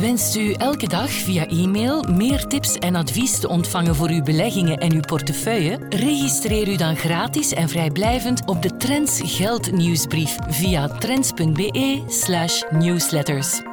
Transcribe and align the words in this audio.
Wenst 0.00 0.36
u 0.36 0.52
elke 0.52 0.88
dag 0.88 1.10
via 1.10 1.46
e-mail 1.46 2.02
meer 2.02 2.46
tips 2.46 2.78
en 2.78 2.94
advies 2.94 3.40
te 3.40 3.48
ontvangen 3.48 3.94
voor 3.94 4.08
uw 4.08 4.22
beleggingen 4.22 4.78
en 4.78 4.92
uw 4.92 5.00
portefeuille? 5.00 5.78
Registreer 5.88 6.68
u 6.68 6.76
dan 6.76 6.96
gratis 6.96 7.52
en 7.52 7.68
vrijblijvend 7.68 8.42
op 8.46 8.62
de 8.62 8.76
Trends 8.76 9.20
Geld 9.24 9.72
nieuwsbrief 9.72 10.36
via 10.48 10.88
trends.be/newsletters. 10.88 13.69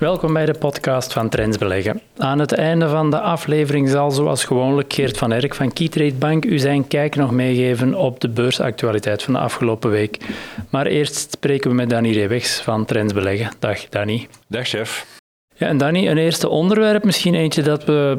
Welkom 0.00 0.32
bij 0.32 0.46
de 0.46 0.58
podcast 0.58 1.12
van 1.12 1.28
Trends 1.28 1.58
Beleggen. 1.58 2.00
Aan 2.16 2.38
het 2.38 2.52
einde 2.52 2.88
van 2.88 3.10
de 3.10 3.20
aflevering 3.20 3.88
zal 3.88 4.10
zoals 4.10 4.44
gewoonlijk 4.44 4.92
Geert 4.92 5.18
van 5.18 5.32
Erk 5.32 5.54
van 5.54 5.72
Keytrade 5.72 6.14
Bank 6.14 6.44
u 6.44 6.58
zijn 6.58 6.88
kijk 6.88 7.16
nog 7.16 7.30
meegeven 7.30 7.94
op 7.94 8.20
de 8.20 8.28
beursactualiteit 8.28 9.22
van 9.22 9.32
de 9.32 9.38
afgelopen 9.38 9.90
week. 9.90 10.18
Maar 10.70 10.86
eerst 10.86 11.30
spreken 11.30 11.70
we 11.70 11.76
met 11.76 11.90
Danny 11.90 12.12
Rewegs 12.12 12.60
van 12.60 12.84
Trends 12.84 13.12
Beleggen. 13.12 13.52
Dag 13.58 13.88
Danny. 13.88 14.28
Dag 14.46 14.68
chef. 14.68 15.06
Ja, 15.56 15.66
en 15.66 15.78
Danny, 15.78 16.08
een 16.08 16.18
eerste 16.18 16.48
onderwerp, 16.48 17.04
misschien 17.04 17.34
eentje 17.34 17.62
dat 17.62 17.84
we 17.84 18.16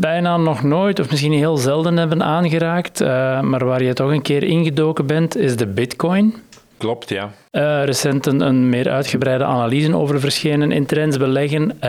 bijna 0.00 0.36
nog 0.36 0.62
nooit 0.62 1.00
of 1.00 1.10
misschien 1.10 1.32
heel 1.32 1.56
zelden 1.56 1.96
hebben 1.96 2.22
aangeraakt, 2.22 3.00
uh, 3.00 3.40
maar 3.40 3.64
waar 3.64 3.82
je 3.82 3.92
toch 3.92 4.10
een 4.10 4.22
keer 4.22 4.42
ingedoken 4.42 5.06
bent, 5.06 5.36
is 5.36 5.56
de 5.56 5.66
bitcoin. 5.66 6.34
Klopt, 6.80 7.08
ja. 7.08 7.30
Uh, 7.52 7.84
recent 7.84 8.26
een, 8.26 8.40
een, 8.40 8.68
meer 8.68 8.90
uitgebreide 8.90 9.44
analyse 9.44 9.96
over 9.96 10.20
verschenen 10.20 10.72
in 10.72 10.86
trends 10.86 11.16
beleggen. 11.16 11.62
Uh, 11.62 11.80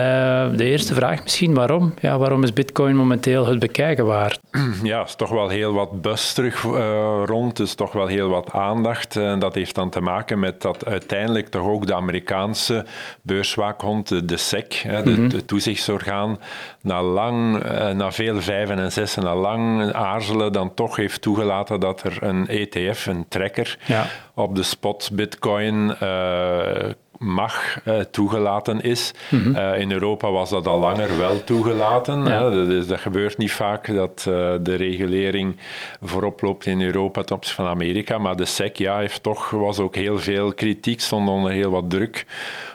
de 0.56 0.64
eerste 0.64 0.94
vraag 0.94 1.22
misschien, 1.22 1.54
waarom? 1.54 1.94
Ja, 2.00 2.18
waarom 2.18 2.42
is 2.42 2.52
bitcoin 2.52 2.96
momenteel 2.96 3.46
het 3.46 3.58
bekijken 3.58 4.06
waard? 4.06 4.40
Ja, 4.82 5.02
is 5.02 5.14
toch 5.14 5.30
wel 5.30 5.48
heel 5.48 5.72
wat 5.72 6.00
bus 6.00 6.32
terug 6.32 6.64
uh, 6.64 7.22
rond, 7.24 7.60
is 7.60 7.74
toch 7.74 7.92
wel 7.92 8.06
heel 8.06 8.28
wat 8.28 8.52
aandacht. 8.52 9.16
En 9.16 9.38
dat 9.38 9.54
heeft 9.54 9.74
dan 9.74 9.90
te 9.90 10.00
maken 10.00 10.38
met 10.38 10.62
dat 10.62 10.84
uiteindelijk 10.84 11.48
toch 11.48 11.66
ook 11.66 11.86
de 11.86 11.94
Amerikaanse 11.94 12.84
beurswaakhond, 13.22 14.28
de, 14.28 14.36
SEC, 14.36 14.72
hè, 14.72 15.02
de, 15.02 15.10
mm 15.10 15.16
-hmm. 15.16 15.28
de, 15.28 15.44
toezichtsorgaan, 15.44 16.38
na 16.80 17.02
lang, 17.02 17.62
na 17.94 18.12
veel 18.12 18.40
vijven 18.40 18.78
en 18.78 18.92
zessen, 18.92 19.22
na 19.22 19.34
lang 19.34 19.92
aarzelen, 19.92 20.52
dan 20.52 20.74
toch 20.74 20.96
heeft 20.96 21.22
toegelaten 21.22 21.80
dat 21.80 22.02
er 22.02 22.16
een 22.20 22.48
ETF, 22.48 23.06
een 23.06 23.24
tracker, 23.28 23.78
ja. 23.86 24.06
op 24.34 24.56
de 24.56 24.62
spot 24.62 25.10
bitcoin 25.12 25.51
bitcoin 25.52 25.96
uh, 26.02 26.90
mag 27.18 27.80
uh, 27.84 28.00
toegelaten 28.00 28.80
is. 28.80 29.12
Mm 29.30 29.42
-hmm. 29.42 29.56
uh, 29.56 29.80
in 29.80 29.92
Europa 29.92 30.30
was 30.30 30.50
dat 30.50 30.66
al 30.66 30.78
langer 30.78 31.18
wel 31.18 31.44
toegelaten. 31.44 32.24
Ja. 32.24 32.50
Dat, 32.50 32.68
is, 32.68 32.86
dat, 32.86 33.00
gebeurt 33.00 33.38
niet 33.38 33.52
vaak 33.52 33.94
dat 33.94 34.24
uh, 34.28 34.34
de 34.60 34.74
regulering 34.74 35.56
voorop 36.02 36.42
loopt 36.42 36.66
in 36.66 36.82
Europa 36.82 37.22
ten 37.22 37.36
opzichte 37.36 37.62
van 37.62 37.70
Amerika. 37.70 38.18
Maar 38.18 38.36
de 38.36 38.44
SEC 38.44 38.76
ja, 38.76 38.98
heeft 38.98 39.22
toch, 39.22 39.50
was 39.50 39.78
ook 39.78 39.94
heel 39.94 40.18
veel 40.18 40.52
kritiek, 40.52 41.00
stond 41.00 41.28
onder 41.28 41.50
heel 41.50 41.70
wat 41.70 41.90
druk 41.90 42.26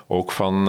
ook 0.07 0.31
van 0.31 0.59
uh, 0.59 0.65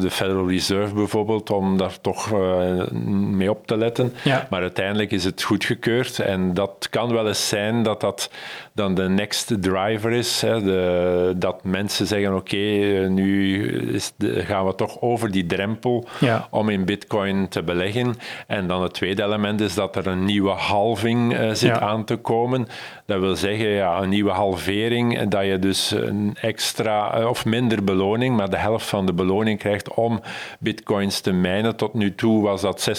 de 0.00 0.10
Federal 0.10 0.48
Reserve 0.48 0.94
bijvoorbeeld, 0.94 1.50
om 1.50 1.76
daar 1.76 2.00
toch 2.00 2.32
uh, 2.32 2.88
mee 3.10 3.50
op 3.50 3.66
te 3.66 3.76
letten. 3.76 4.12
Ja. 4.24 4.46
Maar 4.50 4.60
uiteindelijk 4.60 5.10
is 5.10 5.24
het 5.24 5.42
goedgekeurd 5.42 6.18
en 6.18 6.54
dat 6.54 6.86
kan 6.90 7.12
wel 7.12 7.26
eens 7.26 7.48
zijn 7.48 7.82
dat 7.82 8.00
dat 8.00 8.30
dan 8.72 8.94
de 8.94 9.08
next 9.08 9.62
driver 9.62 10.12
is. 10.12 10.40
Hè, 10.40 10.62
de, 10.62 11.32
dat 11.36 11.64
mensen 11.64 12.06
zeggen, 12.06 12.34
oké, 12.34 12.54
okay, 12.54 13.06
nu 13.06 13.66
is 13.92 14.12
de, 14.16 14.44
gaan 14.44 14.66
we 14.66 14.74
toch 14.74 15.00
over 15.00 15.30
die 15.30 15.46
drempel 15.46 16.06
ja. 16.20 16.48
om 16.50 16.68
in 16.68 16.84
bitcoin 16.84 17.48
te 17.48 17.62
beleggen. 17.62 18.14
En 18.46 18.66
dan 18.66 18.82
het 18.82 18.94
tweede 18.94 19.22
element 19.22 19.60
is 19.60 19.74
dat 19.74 19.96
er 19.96 20.06
een 20.06 20.24
nieuwe 20.24 20.50
halving 20.50 21.32
uh, 21.32 21.48
zit 21.48 21.76
ja. 21.76 21.80
aan 21.80 22.04
te 22.04 22.16
komen. 22.16 22.66
Dat 23.06 23.20
wil 23.20 23.36
zeggen, 23.36 23.68
ja, 23.68 24.02
een 24.02 24.08
nieuwe 24.08 24.30
halvering, 24.30 25.28
dat 25.28 25.44
je 25.44 25.58
dus 25.58 25.90
een 25.90 26.36
extra 26.40 27.28
of 27.28 27.44
minder 27.44 27.84
beloning, 27.84 28.36
maar 28.36 28.50
de 28.50 28.56
helft 28.56 28.86
van 28.86 29.06
de 29.06 29.12
beloning 29.12 29.58
krijgt 29.58 29.94
om 29.94 30.20
bitcoins 30.58 31.20
te 31.20 31.32
mijnen. 31.32 31.76
Tot 31.76 31.94
nu 31.94 32.14
toe 32.14 32.42
was 32.42 32.60
dat 32.60 32.94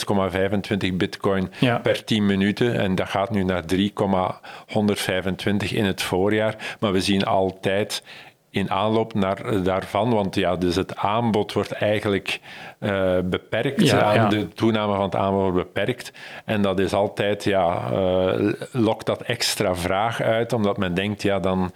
6,25 0.89 0.93
bitcoin 0.93 1.51
ja. 1.59 1.77
per 1.77 2.03
10 2.03 2.25
minuten 2.25 2.79
en 2.79 2.95
dat 2.95 3.09
gaat 3.09 3.31
nu 3.31 3.43
naar 3.43 3.65
3,125 3.65 5.73
in 5.73 5.85
het 5.85 6.01
voorjaar. 6.01 6.77
Maar 6.79 6.91
we 6.91 7.01
zien 7.01 7.23
altijd 7.23 8.03
in 8.55 8.71
aanloop 8.71 9.13
naar 9.13 9.63
daarvan, 9.63 10.13
want 10.13 10.35
ja, 10.35 10.55
dus 10.55 10.75
het 10.75 10.95
aanbod 10.95 11.53
wordt 11.53 11.71
eigenlijk 11.71 12.39
uh, 12.79 13.17
beperkt, 13.23 13.87
ja, 13.87 14.13
ja. 14.13 14.27
de 14.27 14.47
toename 14.47 14.93
van 14.93 15.03
het 15.03 15.15
aanbod 15.15 15.41
wordt 15.41 15.73
beperkt. 15.73 16.11
En 16.45 16.61
dat 16.61 16.79
is 16.79 16.93
altijd, 16.93 17.43
ja, 17.43 17.91
uh, 17.91 18.53
lokt 18.71 19.05
dat 19.05 19.21
extra 19.21 19.75
vraag 19.75 20.21
uit, 20.21 20.53
omdat 20.53 20.77
men 20.77 20.93
denkt, 20.93 21.21
ja, 21.21 21.39
dan, 21.39 21.71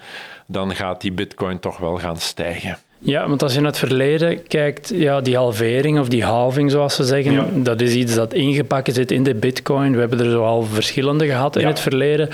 dan 0.45 0.75
gaat 0.75 1.01
die 1.01 1.11
bitcoin 1.11 1.59
toch 1.59 1.77
wel 1.77 1.97
gaan 1.97 2.17
stijgen. 2.17 2.77
Ja, 3.01 3.27
want 3.27 3.43
als 3.43 3.53
je 3.53 3.59
naar 3.59 3.69
het 3.69 3.79
verleden 3.79 4.47
kijkt, 4.47 4.91
ja, 4.93 5.21
die 5.21 5.35
halvering 5.35 5.99
of 5.99 6.07
die 6.07 6.23
halving, 6.23 6.71
zoals 6.71 6.95
ze 6.95 7.03
zeggen, 7.03 7.31
ja. 7.31 7.45
dat 7.53 7.81
is 7.81 7.93
iets 7.93 8.15
dat 8.15 8.33
ingepakt 8.33 8.93
zit 8.93 9.11
in 9.11 9.23
de 9.23 9.35
bitcoin. 9.35 9.93
We 9.93 9.99
hebben 9.99 10.19
er 10.19 10.31
zoal 10.31 10.63
verschillende 10.63 11.25
gehad 11.25 11.55
in 11.55 11.67
het 11.67 11.79
verleden. 11.79 12.29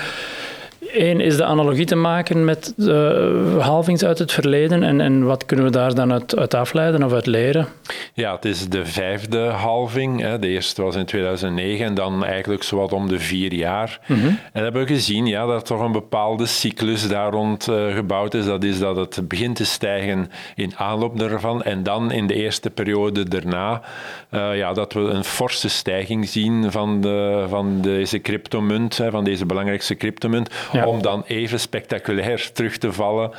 Eén 0.98 1.20
is 1.20 1.36
de 1.36 1.44
analogie 1.44 1.84
te 1.84 1.94
maken 1.94 2.44
met 2.44 2.72
de 2.76 3.56
halvings 3.58 4.04
uit 4.04 4.18
het 4.18 4.32
verleden 4.32 4.82
en, 4.82 5.00
en 5.00 5.24
wat 5.24 5.46
kunnen 5.46 5.64
we 5.64 5.70
daar 5.70 5.94
dan 5.94 6.12
uit, 6.12 6.36
uit, 6.36 6.54
afleiden 6.54 7.02
of 7.02 7.12
uit 7.12 7.26
leren? 7.26 7.66
Ja, 8.14 8.34
het 8.34 8.44
is 8.44 8.68
de 8.68 8.86
vijfde 8.86 9.38
halving. 9.38 10.20
Hè. 10.20 10.38
De 10.38 10.48
eerste 10.48 10.82
was 10.82 10.96
in 10.96 11.04
2009 11.04 11.86
en 11.86 11.94
dan 11.94 12.24
eigenlijk 12.24 12.62
zowat 12.62 12.92
om 12.92 13.08
de 13.08 13.18
vier 13.18 13.54
jaar. 13.54 14.00
Mm 14.06 14.20
-hmm. 14.20 14.38
En 14.52 14.62
hebben 14.62 14.82
we 14.82 14.94
gezien 14.94 15.26
ja, 15.26 15.46
dat 15.46 15.66
toch 15.66 15.80
een 15.80 15.92
bepaalde 15.92 16.46
cyclus 16.46 17.08
daar 17.08 17.30
rond 17.30 17.68
uh, 17.68 17.94
gebouwd 17.94 18.34
is. 18.34 18.44
Dat 18.44 18.64
is 18.64 18.78
dat 18.78 18.96
het 18.96 19.28
begint 19.28 19.56
te 19.56 19.64
stijgen 19.64 20.30
in 20.54 20.72
aanloop 20.76 21.20
ervan 21.20 21.62
en 21.62 21.82
dan 21.82 22.12
in 22.12 22.26
de 22.26 22.34
eerste 22.34 22.70
periode 22.70 23.28
daarna 23.28 23.82
uh, 24.30 24.56
ja, 24.56 24.72
dat 24.72 24.92
we 24.92 25.00
een 25.00 25.24
forse 25.24 25.68
stijging 25.68 26.28
zien 26.28 26.70
van, 26.70 27.00
de, 27.00 27.44
van 27.48 27.80
deze 27.80 28.18
cryptomunt, 28.18 28.98
hè, 28.98 29.10
van 29.10 29.24
deze 29.24 29.46
belangrijkste 29.46 29.94
cryptomunt. 29.94 30.50
Ja. 30.72 30.85
Om 30.86 31.02
dan 31.02 31.24
even 31.26 31.60
spectaculair 31.60 32.50
terug 32.52 32.76
te 32.76 32.92
vallen 32.92 33.30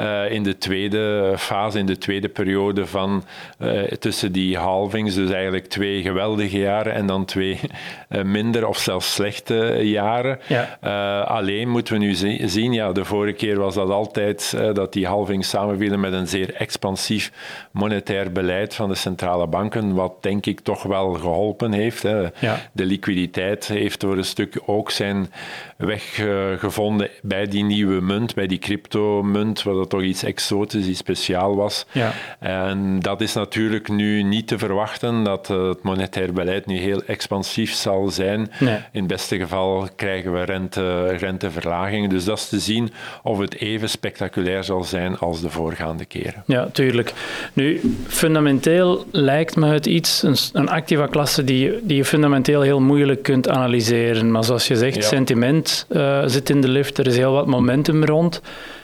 uh, 0.00 0.30
in 0.30 0.42
de 0.42 0.58
tweede 0.58 1.34
fase, 1.36 1.78
in 1.78 1.86
de 1.86 1.98
tweede 1.98 2.28
periode 2.28 2.86
van 2.86 3.24
uh, 3.58 3.82
tussen 3.82 4.32
die 4.32 4.56
halvings. 4.56 5.14
Dus 5.14 5.30
eigenlijk 5.30 5.66
twee 5.66 6.02
geweldige 6.02 6.58
jaren 6.58 6.94
en 6.94 7.06
dan 7.06 7.24
twee 7.24 7.60
uh, 8.08 8.22
minder 8.22 8.66
of 8.66 8.78
zelfs 8.78 9.14
slechte 9.14 9.78
jaren. 9.82 10.38
Ja. 10.46 10.78
alleen 11.22 11.68
moeten 11.68 11.94
we 11.94 12.00
nu 12.00 12.14
zien, 12.48 12.72
ja, 12.72 12.92
de 12.92 13.04
vorige 13.04 13.36
keer 13.36 13.58
was 13.58 13.74
dat 13.74 13.90
altijd 13.90 14.56
dat 14.72 14.92
die 14.92 15.06
halvings 15.06 15.48
samenvielen 15.48 16.00
met 16.00 16.12
een 16.12 16.28
zeer 16.28 16.54
expansief 16.54 17.32
monetair 17.70 18.32
beleid 18.32 18.74
van 18.74 18.88
de 18.88 18.94
centrale 18.94 19.46
banken, 19.46 19.94
wat 19.94 20.22
denk 20.22 20.46
ik 20.46 20.60
toch 20.60 20.82
wel 20.82 21.12
geholpen 21.12 21.72
heeft. 21.72 22.02
Hè. 22.02 22.28
Ja. 22.38 22.60
De 22.72 22.84
liquiditeit 22.84 23.66
heeft 23.66 24.02
voor 24.02 24.16
een 24.16 24.24
stuk 24.24 24.60
ook 24.66 24.90
zijn 24.90 25.32
weg 25.76 26.14
gevonden 26.58 27.08
bij 27.22 27.46
die 27.46 27.64
nieuwe 27.64 28.00
munt, 28.00 28.34
bij 28.34 28.46
die 28.46 28.58
cryptomunt, 28.58 29.62
wat 29.62 29.89
toch 29.90 30.02
iets 30.02 30.22
exotisch, 30.22 30.86
iets 30.86 30.98
speciaal 30.98 31.56
was. 31.56 31.86
Ja. 31.92 32.12
En 32.38 33.00
dat 33.00 33.20
is 33.20 33.34
natuurlijk 33.34 33.88
nu 33.88 34.22
niet 34.22 34.48
te 34.48 34.58
verwachten, 34.58 35.24
dat 35.24 35.48
het 35.48 35.82
monetair 35.82 36.32
beleid 36.32 36.66
nu 36.66 36.76
heel 36.78 37.02
expansief 37.06 37.72
zal 37.74 38.08
zijn. 38.08 38.50
Nee. 38.58 38.76
In 38.92 39.00
het 39.00 39.06
beste 39.06 39.38
geval 39.38 39.88
krijgen 39.96 40.32
we 40.32 40.42
rente, 40.42 41.06
renteverlagingen. 41.06 42.08
Dus 42.08 42.24
dat 42.24 42.38
is 42.38 42.48
te 42.48 42.58
zien 42.58 42.92
of 43.22 43.38
het 43.38 43.56
even 43.56 43.88
spectaculair 43.88 44.64
zal 44.64 44.84
zijn 44.84 45.18
als 45.18 45.40
de 45.40 45.50
voorgaande 45.50 46.04
keren. 46.04 46.42
Ja, 46.46 46.68
tuurlijk. 46.72 47.12
Nu, 47.52 47.80
fundamenteel 48.06 49.04
lijkt 49.10 49.56
me 49.56 49.66
het 49.66 49.86
iets, 49.86 50.22
een, 50.22 50.36
een 50.52 50.68
activa 50.68 51.06
klasse 51.06 51.44
die, 51.44 51.78
die 51.82 51.96
je 51.96 52.04
fundamenteel 52.04 52.60
heel 52.60 52.80
moeilijk 52.80 53.22
kunt 53.22 53.48
analyseren. 53.48 54.30
Maar 54.30 54.44
zoals 54.44 54.68
je 54.68 54.76
zegt, 54.76 54.96
ja. 54.96 55.02
sentiment 55.02 55.86
uh, 55.88 56.22
zit 56.26 56.50
in 56.50 56.60
de 56.60 56.68
lift, 56.68 56.98
er 56.98 57.06
is 57.06 57.16
heel 57.16 57.32
wat 57.32 57.46
momentum 57.46 58.04
rond. 58.04 58.40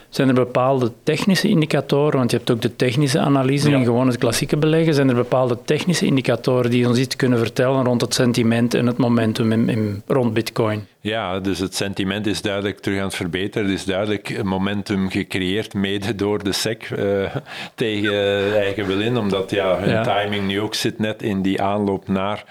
Zijn 0.08 0.28
er 0.28 0.34
bepaalde 0.34 0.92
technische 1.02 1.48
indicatoren, 1.48 2.18
want 2.18 2.30
je 2.30 2.36
hebt 2.36 2.50
ook 2.50 2.62
de 2.62 2.76
technische 2.76 3.18
analyse 3.18 3.70
ja. 3.70 3.76
en 3.76 3.84
gewoon 3.84 4.06
het 4.06 4.18
klassieke 4.18 4.56
beleggen. 4.56 4.94
Zijn 4.94 5.08
er 5.08 5.14
bepaalde 5.14 5.58
technische 5.64 6.06
indicatoren 6.06 6.70
die 6.70 6.88
ons 6.88 6.98
iets 6.98 7.16
kunnen 7.16 7.38
vertellen 7.38 7.84
rond 7.84 8.00
het 8.00 8.14
sentiment 8.14 8.74
en 8.74 8.86
het 8.86 8.96
momentum 8.96 9.52
in, 9.52 9.68
in, 9.68 10.02
rond 10.06 10.32
Bitcoin? 10.32 10.86
Ja, 11.06 11.40
dus 11.40 11.58
het 11.58 11.74
sentiment 11.74 12.26
is 12.26 12.42
duidelijk 12.42 12.78
terug 12.78 12.98
aan 12.98 13.04
het 13.04 13.14
verbeteren. 13.14 13.68
Er 13.68 13.74
is 13.74 13.84
duidelijk 13.84 14.42
momentum 14.42 15.10
gecreëerd, 15.10 15.74
mede 15.74 16.14
door 16.14 16.44
de 16.44 16.52
SEC 16.52 16.90
uh, 16.90 17.36
tegen 17.74 18.12
eigen 18.56 18.86
wil 18.86 19.00
in, 19.00 19.16
omdat 19.16 19.50
ja, 19.50 19.78
hun 19.78 20.02
timing 20.02 20.46
nu 20.46 20.60
ook 20.60 20.74
zit 20.74 20.98
net 20.98 21.22
in 21.22 21.42
die 21.42 21.62
aanloop 21.62 22.08
naar 22.08 22.44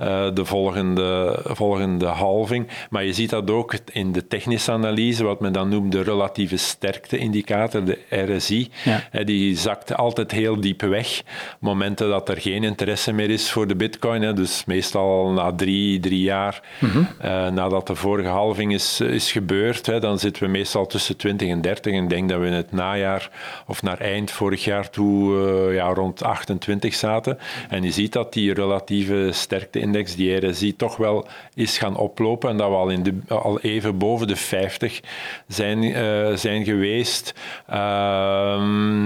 uh, 0.00 0.34
de 0.34 0.44
volgende, 0.44 1.40
volgende 1.44 2.06
halving. 2.06 2.68
Maar 2.90 3.04
je 3.04 3.12
ziet 3.12 3.30
dat 3.30 3.50
ook 3.50 3.74
in 3.92 4.12
de 4.12 4.26
technische 4.26 4.72
analyse, 4.72 5.24
wat 5.24 5.40
men 5.40 5.52
dan 5.52 5.68
noemt 5.68 5.92
de 5.92 6.02
relatieve 6.02 6.56
sterkte-indicator, 6.56 7.84
de 7.84 7.98
RSI. 8.10 8.70
Ja. 8.84 9.24
die 9.24 9.56
zakt 9.56 9.94
altijd 9.94 10.30
heel 10.30 10.60
diep 10.60 10.80
weg. 10.80 11.22
Momenten 11.60 12.08
dat 12.08 12.28
er 12.28 12.40
geen 12.40 12.64
interesse 12.64 13.12
meer 13.12 13.30
is 13.30 13.50
voor 13.50 13.66
de 13.66 13.76
bitcoin, 13.76 14.34
dus 14.34 14.64
meestal 14.64 15.30
na 15.30 15.52
drie, 15.52 16.00
drie 16.00 16.22
jaar 16.22 16.62
mm 16.78 17.06
nadat 17.52 17.86
de 17.86 17.94
vorige 17.98 18.28
halving 18.28 18.72
is, 18.72 19.00
is 19.00 19.32
gebeurd, 19.32 19.86
hè, 19.86 20.00
dan 20.00 20.18
zitten 20.18 20.42
we 20.42 20.48
meestal 20.48 20.86
tussen 20.86 21.16
20 21.16 21.48
en 21.48 21.60
30. 21.60 21.92
En 21.92 22.02
ik 22.02 22.08
denk 22.08 22.28
dat 22.28 22.40
we 22.40 22.46
in 22.46 22.52
het 22.52 22.72
najaar 22.72 23.30
of 23.66 23.82
naar 23.82 23.98
eind 23.98 24.30
vorig 24.30 24.64
jaar 24.64 24.90
toe 24.90 25.34
uh, 25.68 25.74
ja, 25.74 25.86
rond 25.86 26.22
28 26.22 26.94
zaten. 26.94 27.38
En 27.68 27.82
je 27.82 27.90
ziet 27.90 28.12
dat 28.12 28.32
die 28.32 28.54
relatieve 28.54 29.28
sterkte-index, 29.32 30.14
die 30.14 30.46
RSI, 30.46 30.76
toch 30.76 30.96
wel 30.96 31.26
is 31.54 31.78
gaan 31.78 31.96
oplopen. 31.96 32.50
En 32.50 32.56
dat 32.56 32.68
we 32.68 32.74
al, 32.74 32.88
in 32.88 33.02
de, 33.02 33.18
al 33.28 33.60
even 33.60 33.98
boven 33.98 34.26
de 34.26 34.36
50 34.36 35.00
zijn, 35.46 35.82
uh, 35.82 36.36
zijn 36.36 36.64
geweest. 36.64 37.34
Uh, 37.70 38.62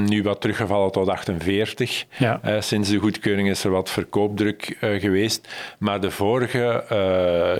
nu 0.06 0.22
wat 0.22 0.40
teruggevallen 0.40 0.92
tot 0.92 1.08
48. 1.08 2.04
Ja. 2.18 2.40
Uh, 2.44 2.60
sinds 2.60 2.88
de 2.88 2.96
goedkeuring 2.96 3.48
is 3.48 3.64
er 3.64 3.70
wat 3.70 3.90
verkoopdruk 3.90 4.76
geweest. 4.80 5.48
Maar 5.78 6.00
de 6.00 6.10
vorige 6.10 6.84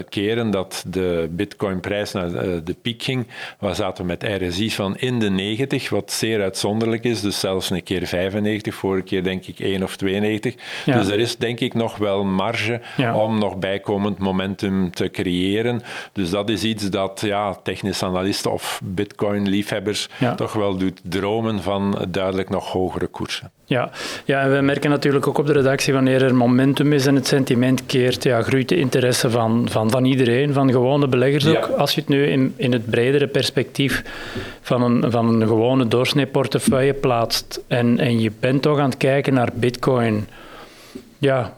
keren 0.08 0.50
dat 0.50 0.84
de 0.86 1.11
bitcoinprijs 1.30 2.12
naar 2.12 2.34
eh, 2.34 2.50
de 2.64 2.76
piek 2.82 3.02
ging, 3.02 3.26
we 3.58 3.74
zaten 3.74 4.06
met 4.06 4.22
RSI's 4.22 4.74
van 4.74 4.96
in 4.96 5.18
de 5.18 5.30
90, 5.30 5.88
wat 5.88 6.12
zeer 6.12 6.42
uitzonderlijk 6.42 7.04
is. 7.04 7.20
Dus 7.20 7.40
zelfs 7.40 7.70
een 7.70 7.82
keer 7.82 8.06
95, 8.06 8.74
vorige 8.74 9.04
keer 9.04 9.22
denk 9.22 9.46
ik 9.46 9.58
1 9.58 9.82
of 9.82 9.96
92. 9.96 10.54
Dus 10.84 11.08
er 11.08 11.18
is 11.18 11.36
denk 11.36 11.60
ik 11.60 11.74
nog 11.74 11.96
wel 11.96 12.24
marge 12.24 12.80
om 13.14 13.38
nog 13.38 13.58
bijkomend 13.58 14.18
momentum 14.18 14.90
te 14.90 15.10
creëren. 15.10 15.82
Dus 16.12 16.30
dat 16.30 16.48
is 16.48 16.64
iets 16.64 16.90
dat 16.90 17.20
ja, 17.20 17.54
technische 17.54 18.04
analisten 18.04 18.52
of 18.52 18.80
bitcoin-liefhebbers 18.84 20.08
toch 20.36 20.52
wel 20.52 20.76
doet 20.76 21.00
dromen 21.02 21.62
van 21.62 22.06
duidelijk 22.08 22.48
nog 22.50 22.72
hogere 22.72 23.06
koersen. 23.06 23.50
Ja. 23.72 23.90
ja, 24.24 24.40
en 24.40 24.52
we 24.52 24.60
merken 24.60 24.90
natuurlijk 24.90 25.26
ook 25.26 25.38
op 25.38 25.46
de 25.46 25.52
redactie 25.52 25.92
wanneer 25.92 26.22
er 26.22 26.34
momentum 26.34 26.92
is 26.92 27.06
en 27.06 27.14
het 27.14 27.26
sentiment 27.26 27.86
keert, 27.86 28.22
ja, 28.22 28.42
groeit 28.42 28.68
de 28.68 28.76
interesse 28.76 29.30
van, 29.30 29.66
van, 29.70 29.90
van 29.90 30.04
iedereen, 30.04 30.52
van 30.52 30.70
gewone 30.70 31.08
beleggers 31.08 31.46
ook. 31.46 31.66
Als 31.66 31.94
je 31.94 32.00
het 32.00 32.08
nu 32.08 32.26
in, 32.26 32.54
in 32.56 32.72
het 32.72 32.90
bredere 32.90 33.26
perspectief 33.26 34.02
van 34.60 34.82
een, 34.82 35.10
van 35.10 35.28
een 35.28 35.48
gewone 35.48 35.88
doorsneeportefeuille 35.88 36.94
plaatst 36.94 37.60
en, 37.66 37.98
en 37.98 38.20
je 38.20 38.32
bent 38.40 38.62
toch 38.62 38.78
aan 38.78 38.90
het 38.90 38.96
kijken 38.96 39.34
naar 39.34 39.48
bitcoin 39.54 40.28
ja, 41.22 41.52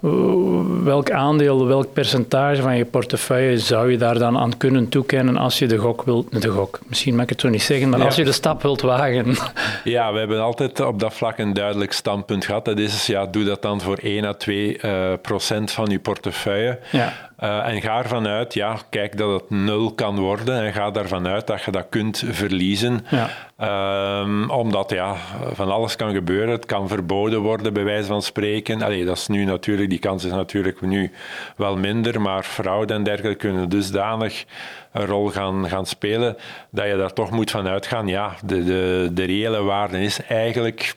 welk 0.85 1.11
aandeel, 1.11 1.67
welk 1.67 1.93
percentage 1.93 2.63
van 2.63 2.77
je 2.77 2.85
portefeuille 2.85 3.59
zou 3.59 3.91
je 3.91 3.99
daar 3.99 4.19
dan 4.19 4.39
aan 4.39 4.57
kunnen 4.57 4.89
toekennen 4.89 5.37
als 5.37 5.59
je 5.59 5.67
de 5.67 5.77
gok 5.77 6.03
wilt, 6.03 6.43
de 6.43 6.49
gok, 6.49 6.81
misschien 6.87 7.15
mag 7.15 7.23
ik 7.23 7.31
het 7.31 7.41
zo 7.41 7.49
niet 7.49 7.63
zeggen, 7.63 7.89
maar 7.89 8.05
als 8.05 8.17
je 8.17 8.25
de 8.25 8.33
stap 8.33 8.63
wilt 8.63 8.81
wagen? 8.81 9.35
Ja, 9.85 10.13
we 10.13 10.19
hebben 10.19 10.41
altijd 10.41 10.81
op 10.81 11.01
dat 11.01 11.15
vlak 11.15 11.39
een 11.39 11.53
duidelijk 11.53 11.93
standpunt 11.93 12.45
gehad. 12.45 12.65
Dat 12.65 12.79
is, 12.79 13.07
ja, 13.07 13.27
doe 13.27 13.45
dat 13.45 13.63
dan 13.63 13.81
voor 13.81 13.97
1 13.97 14.25
à 14.25 14.33
2 14.33 14.79
uh, 14.83 15.13
procent 15.23 15.71
van 15.71 15.87
je 15.87 15.99
portefeuille. 15.99 16.79
Ja. 16.93 17.13
Uh, 17.44 17.69
en 17.69 17.81
ga 17.81 17.99
ervan 17.99 18.26
uit, 18.26 18.55
ja, 18.55 18.76
kijk 18.91 19.17
dat 19.17 19.41
het 19.41 19.50
nul 19.50 19.93
kan 19.93 20.19
worden 20.19 20.64
en 20.64 20.73
ga 20.73 20.93
ervan 20.93 21.26
uit 21.26 21.46
dat 21.46 21.62
je 21.62 21.70
dat 21.70 21.87
kunt 21.88 22.25
verliezen. 22.31 23.06
Ja. 23.11 24.20
Um, 24.20 24.50
omdat 24.50 24.91
ja, 24.91 25.14
van 25.52 25.70
alles 25.70 25.96
kan 25.96 26.12
gebeuren. 26.12 26.49
Het 26.49 26.67
kan 26.67 26.88
verboden 26.88 27.41
worden, 27.41 27.73
bij 27.73 27.85
wijze 27.85 28.06
van 28.06 28.23
spreken. 28.23 28.82
Allee, 28.82 29.05
dat 29.05 29.17
is 29.17 29.26
nu 29.26 29.44
natuurlijk, 29.44 29.91
die 29.91 29.99
kans 29.99 30.25
is 30.25 30.31
natuurlijk 30.31 30.81
nu 30.81 31.11
wel 31.56 31.76
minder, 31.76 32.20
maar 32.20 32.43
fraude 32.43 32.94
en 32.94 33.02
dergelijke 33.02 33.38
kunnen 33.38 33.69
dusdanig 33.69 34.44
een 34.93 35.06
rol 35.06 35.29
gaan, 35.29 35.69
gaan 35.69 35.87
spelen 35.87 36.37
dat 36.70 36.87
je 36.87 36.96
daar 36.96 37.12
toch 37.12 37.31
moet 37.31 37.50
van 37.50 37.69
uitgaan. 37.69 38.06
Ja, 38.06 38.35
de, 38.44 38.64
de, 38.64 39.11
de 39.12 39.25
reële 39.25 39.62
waarde 39.62 40.02
is 40.02 40.26
eigenlijk 40.26 40.94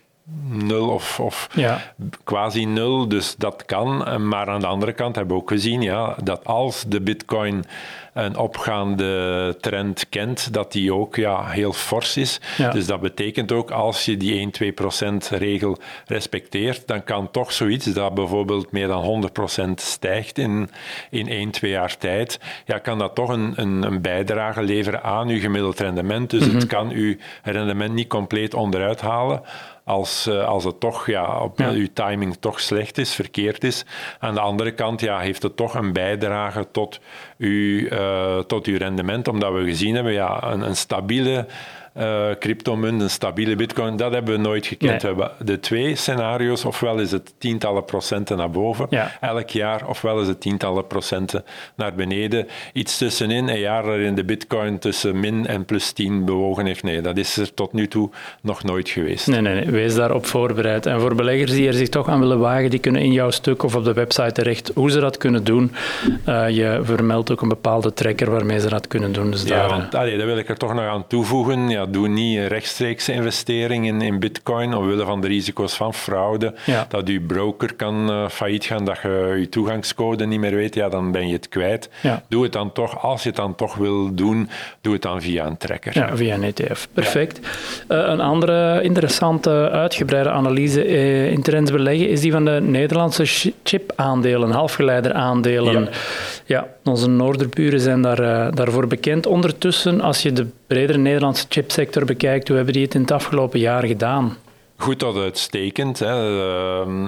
nul 0.49 0.89
of, 0.89 1.19
of 1.19 1.49
ja. 1.53 1.81
quasi 2.23 2.65
nul, 2.65 3.07
dus 3.07 3.35
dat 3.35 3.65
kan. 3.65 4.27
Maar 4.27 4.47
aan 4.47 4.59
de 4.59 4.67
andere 4.67 4.93
kant 4.93 5.15
hebben 5.15 5.35
we 5.35 5.41
ook 5.41 5.49
gezien 5.49 5.81
ja, 5.81 6.15
dat 6.23 6.45
als 6.45 6.83
de 6.87 7.01
bitcoin 7.01 7.65
een 8.13 8.37
opgaande 8.37 9.55
trend 9.61 10.05
kent, 10.09 10.53
dat 10.53 10.71
die 10.71 10.93
ook 10.93 11.15
ja, 11.15 11.45
heel 11.45 11.73
fors 11.73 12.17
is. 12.17 12.41
Dus 12.71 12.85
dat 12.85 13.01
betekent 13.01 13.51
ook 13.51 13.71
als 13.71 14.05
je 14.05 14.17
die 14.17 14.49
1-2% 14.73 15.15
regel 15.29 15.77
respecteert, 16.05 16.87
dan 16.87 17.03
kan 17.03 17.31
toch 17.31 17.53
zoiets 17.53 17.85
dat 17.85 18.13
bijvoorbeeld 18.13 18.71
meer 18.71 18.87
dan 18.87 19.29
100% 19.69 19.69
stijgt 19.75 20.37
in, 20.37 20.69
in 21.09 21.27
1, 21.27 21.51
2 21.51 21.71
jaar 21.71 21.97
tijd, 21.97 22.39
ja, 22.65 22.77
kan 22.77 22.97
dat 22.97 23.15
toch 23.15 23.29
een, 23.29 23.53
een, 23.55 23.83
een 23.83 24.01
bijdrage 24.01 24.61
leveren 24.61 25.03
aan 25.03 25.27
je 25.27 25.39
gemiddeld 25.39 25.79
rendement. 25.79 26.29
Dus 26.29 26.43
het 26.43 26.53
mhm. 26.53 26.67
kan 26.67 26.89
uw 26.89 27.15
rendement 27.43 27.93
niet 27.93 28.07
compleet 28.07 28.53
onderuit 28.53 29.01
halen 29.01 29.41
als, 29.87 30.27
eh, 30.27 30.45
als 30.45 30.63
het 30.63 30.79
toch, 30.79 31.07
ja, 31.07 31.39
op 31.39 31.59
ja. 31.59 31.69
uw 31.69 31.87
timing 31.93 32.35
toch 32.39 32.59
slecht 32.59 32.97
is, 32.97 33.13
verkeerd 33.13 33.63
is. 33.63 33.85
Aan 34.19 34.33
de 34.33 34.39
andere 34.39 34.71
kant 34.71 35.01
ja, 35.01 35.19
heeft 35.19 35.43
het 35.43 35.55
toch 35.55 35.73
een 35.73 35.93
bijdrage 35.93 36.67
tot 36.71 36.99
uw, 37.37 37.79
uh, 37.79 38.39
tot 38.39 38.65
uw 38.65 38.77
rendement, 38.77 39.27
omdat 39.27 39.53
we 39.53 39.63
gezien 39.63 39.95
hebben, 39.95 40.13
ja, 40.13 40.43
een, 40.43 40.61
een 40.61 40.75
stabiele 40.75 41.45
uh, 41.99 42.27
cryptomunt, 42.39 43.01
een 43.01 43.09
stabiele 43.09 43.55
bitcoin, 43.55 43.97
dat 43.97 44.13
hebben 44.13 44.33
we 44.33 44.39
nooit 44.39 44.65
gekend. 44.65 45.01
We 45.01 45.07
hebben 45.07 45.31
de 45.43 45.59
twee 45.59 45.95
scenario's, 45.95 46.65
ofwel 46.65 46.99
is 46.99 47.11
het 47.11 47.33
tientallen 47.37 47.85
procenten 47.85 48.37
naar 48.37 48.49
boven 48.49 48.87
elk 49.21 49.49
jaar, 49.49 49.87
ofwel 49.87 50.21
is 50.21 50.27
het 50.27 50.41
tientallen 50.41 50.87
procenten 50.87 51.43
naar 51.75 51.93
beneden. 51.93 52.47
Iets 52.73 52.97
tussenin, 52.97 53.47
een 53.47 53.59
jaar 53.59 53.85
waarin 53.85 54.15
de 54.15 54.23
bitcoin 54.23 54.79
tussen 54.79 55.19
min 55.19 55.47
en 55.47 55.65
plus 55.65 55.91
10 55.91 56.25
bewogen 56.25 56.65
heeft. 56.65 56.83
Nee, 56.83 57.01
dat 57.01 57.17
is 57.17 57.37
er 57.37 57.53
tot 57.53 57.73
nu 57.73 57.87
toe 57.87 58.09
nog 58.41 58.63
nooit 58.63 58.89
geweest. 58.89 59.27
Nee, 59.27 59.41
nee, 59.41 59.53
nee. 59.53 59.71
wees 59.71 59.95
daarop 59.95 60.25
voorbereid. 60.25 60.85
En 60.85 60.99
voor 60.99 61.15
beleggers 61.15 61.51
die 61.51 61.67
er 61.67 61.73
zich 61.73 61.89
toch 61.89 62.09
aan 62.09 62.19
willen 62.19 62.39
wagen, 62.39 62.69
die 62.69 62.79
kunnen 62.79 63.01
in 63.01 63.11
jouw 63.11 63.31
stuk 63.31 63.63
of 63.63 63.75
op 63.75 63.83
de 63.83 63.93
website 63.93 64.31
terecht 64.31 64.71
hoe 64.75 64.91
ze 64.91 64.99
dat 64.99 65.17
kunnen 65.17 65.43
doen. 65.43 65.71
Uh, 66.27 66.49
je 66.49 66.79
vermeldt 66.83 67.31
ook 67.31 67.41
een 67.41 67.49
bepaalde 67.49 67.93
tracker 67.93 68.31
waarmee 68.31 68.59
ze 68.59 68.69
dat 68.69 68.87
kunnen 68.87 69.11
doen. 69.11 69.31
Dus 69.31 69.43
ja, 69.43 69.47
daar, 69.47 69.69
want, 69.69 69.95
allee, 69.95 70.17
dat 70.17 70.25
wil 70.25 70.37
ik 70.37 70.49
er 70.49 70.57
toch 70.57 70.73
nog 70.73 70.85
aan 70.85 71.07
toevoegen. 71.07 71.69
Ja, 71.69 71.86
doe 71.89 72.07
niet 72.07 72.47
rechtstreekse 72.47 73.13
investering 73.13 73.85
in, 73.85 74.01
in 74.01 74.19
bitcoin 74.19 74.73
omwille 74.73 75.05
van 75.05 75.21
de 75.21 75.27
risico's 75.27 75.73
van 75.73 75.93
fraude. 75.93 76.53
Dat 76.87 77.07
je 77.07 77.21
broker 77.21 77.73
kan 77.73 78.09
uh, 78.09 78.29
failliet 78.29 78.65
gaan, 78.65 78.85
dat 78.85 78.99
je 79.01 79.35
je 79.39 79.49
toegangscode 79.49 80.25
niet 80.25 80.39
meer 80.39 80.55
weet, 80.55 80.75
ja, 80.75 80.89
dan 80.89 81.11
ben 81.11 81.27
je 81.27 81.33
het 81.33 81.49
kwijt. 81.49 81.89
Doe 82.29 82.43
het 82.43 82.51
dan 82.51 82.71
toch, 82.71 83.01
als 83.03 83.21
je 83.23 83.27
het 83.27 83.37
dan 83.37 83.55
toch 83.55 83.75
wil 83.75 84.15
doen, 84.15 84.49
doe 84.81 84.93
het 84.93 85.01
dan 85.01 85.21
via 85.21 85.45
een 85.45 85.57
tracker. 85.57 85.97
Ja, 85.97 86.15
via 86.17 86.33
een 86.33 86.43
ETF. 86.43 86.87
Perfect. 86.93 87.39
Uh, 87.39 87.47
een 87.87 88.21
andere 88.21 88.81
interessante, 88.81 89.69
uitgebreide 89.71 90.29
analyse 90.29 90.87
uh, 90.87 91.31
in 91.31 91.41
trends 91.41 91.71
beleggen 91.71 92.09
is 92.09 92.21
die 92.21 92.31
van 92.31 92.45
de 92.45 92.59
Nederlandse 92.61 93.51
chip-aandelen, 93.63 94.51
halfgeleider-aandelen. 94.51 95.81
Ja. 95.83 95.89
ja. 96.45 96.67
onze 96.83 97.09
Noorderburen 97.09 97.79
zijn 97.79 98.01
daar, 98.01 98.55
daarvoor 98.55 98.87
bekend. 98.87 99.25
Ondertussen, 99.25 100.01
als 100.01 100.21
je 100.21 100.33
de 100.33 100.47
bredere 100.67 100.97
Nederlandse 100.97 101.45
chipsector 101.49 102.05
bekijkt, 102.05 102.47
hoe 102.47 102.55
hebben 102.55 102.73
die 102.73 102.83
het 102.83 102.95
in 102.95 103.01
het 103.01 103.11
afgelopen 103.11 103.59
jaar 103.59 103.83
gedaan? 103.83 104.37
Goed 104.77 104.99
tot 104.99 105.17
uitstekend. 105.17 105.99
Hè. 105.99 106.13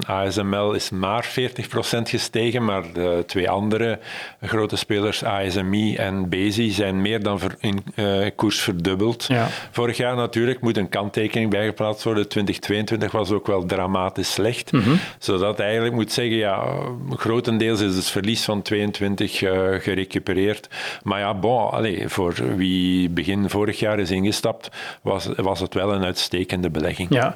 ASML 0.08 0.74
is 0.74 0.90
maar 0.90 1.26
40% 1.26 2.02
gestegen, 2.02 2.66
maar 2.66 2.84
de 2.94 3.24
twee 3.28 3.50
andere 3.50 4.00
grote 4.42 4.76
spelers, 4.76 5.24
ASMI 5.24 5.96
en 5.96 6.30
Bezi, 6.30 6.72
zijn 6.72 7.02
meer 7.02 7.24
dan 7.24 7.40
in 7.60 7.84
uh, 7.96 8.28
koers 8.36 8.60
verdubbeld. 8.60 9.26
Ja. 9.28 9.48
Vorig 9.72 9.98
jaar 9.98 10.16
natuurlijk 10.16 10.62
moet 10.62 10.78
een 10.78 10.90
kanttekening 10.90 11.50
bijgeplaatst 11.50 12.04
worden. 12.04 12.28
2022 12.28 13.12
was 13.12 13.32
ook 13.32 13.48
wel 13.48 13.66
dramatisch 13.66 14.32
slecht. 14.32 14.72
Mm 14.72 14.80
-hmm. 14.80 15.00
Zodat 15.20 15.60
eigenlijk 15.60 15.94
moet 15.94 16.12
zeggen, 16.12 16.36
ja, 16.36 16.64
grotendeels 17.10 17.82
is 17.82 17.96
het 17.96 18.06
verlies 18.06 18.44
van 18.44 18.62
22 18.62 19.42
uh, 19.42 19.52
gerecupereerd. 19.80 20.68
Maar 21.04 21.20
ja, 21.20 21.34
bon, 21.34 21.72
allez, 21.72 22.04
voor 22.08 22.34
wie 22.56 23.10
begin 23.10 23.50
vorig 23.50 23.80
jaar 23.80 24.00
is 24.00 24.12
ingestapt, 24.12 24.70
was, 25.02 25.30
was 25.36 25.60
het 25.60 25.74
wel 25.74 25.94
een 25.94 26.04
uitstekende 26.04 26.70
belegging. 26.70 27.14
Ja. 27.14 27.36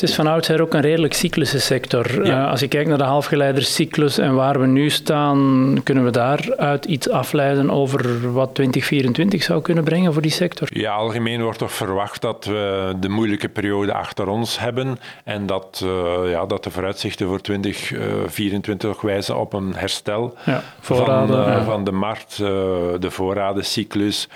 Het 0.00 0.08
is 0.08 0.14
van 0.14 0.26
oudsher 0.26 0.62
ook 0.62 0.74
een 0.74 0.80
redelijk 0.80 1.14
cyclische 1.14 1.60
sector. 1.60 2.26
Uh, 2.26 2.50
als 2.50 2.60
je 2.60 2.68
kijkt 2.68 2.88
naar 2.88 2.98
de 2.98 3.04
halfgeleiderscyclus 3.04 4.18
en 4.18 4.34
waar 4.34 4.60
we 4.60 4.66
nu 4.66 4.90
staan, 4.90 5.80
kunnen 5.84 6.04
we 6.04 6.10
daaruit 6.10 6.84
iets 6.84 7.10
afleiden 7.10 7.70
over 7.70 8.32
wat 8.32 8.54
2024 8.54 9.42
zou 9.42 9.62
kunnen 9.62 9.84
brengen 9.84 10.12
voor 10.12 10.22
die 10.22 10.30
sector? 10.30 10.68
Ja, 10.72 10.92
algemeen 10.92 11.42
wordt 11.42 11.58
toch 11.58 11.72
verwacht 11.72 12.20
dat 12.20 12.44
we 12.44 12.92
de 13.00 13.08
moeilijke 13.08 13.48
periode 13.48 13.92
achter 13.92 14.28
ons 14.28 14.58
hebben 14.58 14.98
en 15.24 15.46
dat, 15.46 15.80
uh, 15.84 16.30
ja, 16.30 16.46
dat 16.46 16.64
de 16.64 16.70
vooruitzichten 16.70 17.26
voor 17.26 17.40
2024 17.40 19.00
wijzen 19.00 19.38
op 19.38 19.52
een 19.52 19.74
herstel 19.74 20.34
ja, 20.44 20.62
voorraden, 20.80 21.44
van, 21.44 21.52
ja. 21.52 21.64
van 21.64 21.84
de 21.84 21.92
markt, 21.92 22.36
de 22.36 23.10
voorradencyclus. 23.10 24.28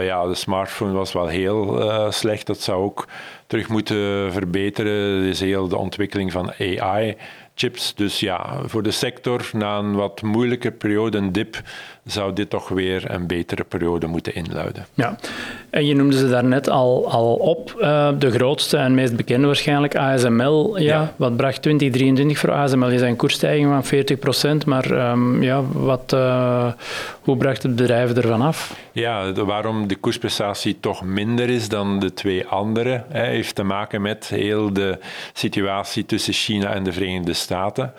Ja, 0.00 0.26
de 0.26 0.34
smartphone 0.34 0.92
was 0.92 1.12
wel 1.12 1.26
heel 1.26 1.82
slecht. 2.10 2.46
Dat 2.46 2.60
zou 2.60 2.82
ook 2.82 3.06
terug 3.52 3.68
moeten 3.68 4.32
verbeteren. 4.32 5.22
is 5.22 5.40
heel 5.40 5.68
de 5.68 5.76
ontwikkeling 5.76 6.32
van 6.32 6.52
AI 6.58 7.16
chips. 7.54 7.94
Dus 7.94 8.20
ja, 8.20 8.60
voor 8.64 8.82
de 8.82 8.90
sector 8.90 9.50
na 9.52 9.78
een 9.78 9.94
wat 9.94 10.22
moeilijke 10.22 10.70
periode, 10.70 11.30
dip, 11.30 11.62
zou 12.04 12.32
dit 12.32 12.50
toch 12.50 12.68
weer 12.68 13.10
een 13.10 13.26
betere 13.26 13.64
periode 13.64 14.06
moeten 14.06 14.34
inluiden. 14.34 14.86
Ja, 14.94 15.18
en 15.72 15.86
je 15.86 15.94
noemde 15.94 16.16
ze 16.16 16.28
daarnet 16.28 16.68
al, 16.70 17.10
al 17.10 17.34
op. 17.34 17.76
Uh, 17.80 18.08
de 18.18 18.30
grootste 18.30 18.76
en 18.76 18.94
meest 18.94 19.16
bekende 19.16 19.46
waarschijnlijk, 19.46 19.96
ASML. 19.96 20.78
Ja, 20.78 21.12
Wat 21.16 21.36
bracht 21.36 21.62
2023 21.62 22.38
voor 22.38 22.52
ASML? 22.52 22.90
Je 22.90 22.98
zei 22.98 23.10
een 23.10 23.16
koersstijging 23.16 23.68
van 23.68 23.84
40 23.84 24.18
procent, 24.18 24.66
maar 24.66 25.10
um, 25.10 25.42
ja, 25.42 25.62
wat, 25.72 26.12
uh, 26.14 26.72
hoe 27.20 27.36
bracht 27.36 27.62
het 27.62 27.76
bedrijf 27.76 28.12
ervan 28.12 28.42
af? 28.42 28.76
Ja, 28.92 29.32
de, 29.32 29.44
waarom 29.44 29.86
de 29.86 29.96
koersprestatie 29.96 30.80
toch 30.80 31.04
minder 31.04 31.50
is 31.50 31.68
dan 31.68 32.00
de 32.00 32.12
twee 32.12 32.46
andere, 32.46 33.04
hè, 33.08 33.24
heeft 33.24 33.54
te 33.54 33.62
maken 33.62 34.02
met 34.02 34.28
heel 34.28 34.72
de 34.72 34.98
situatie 35.32 36.06
tussen 36.06 36.32
China 36.32 36.74
en 36.74 36.84
de 36.84 36.92
Verenigde 36.92 37.32
Staten 37.32 37.92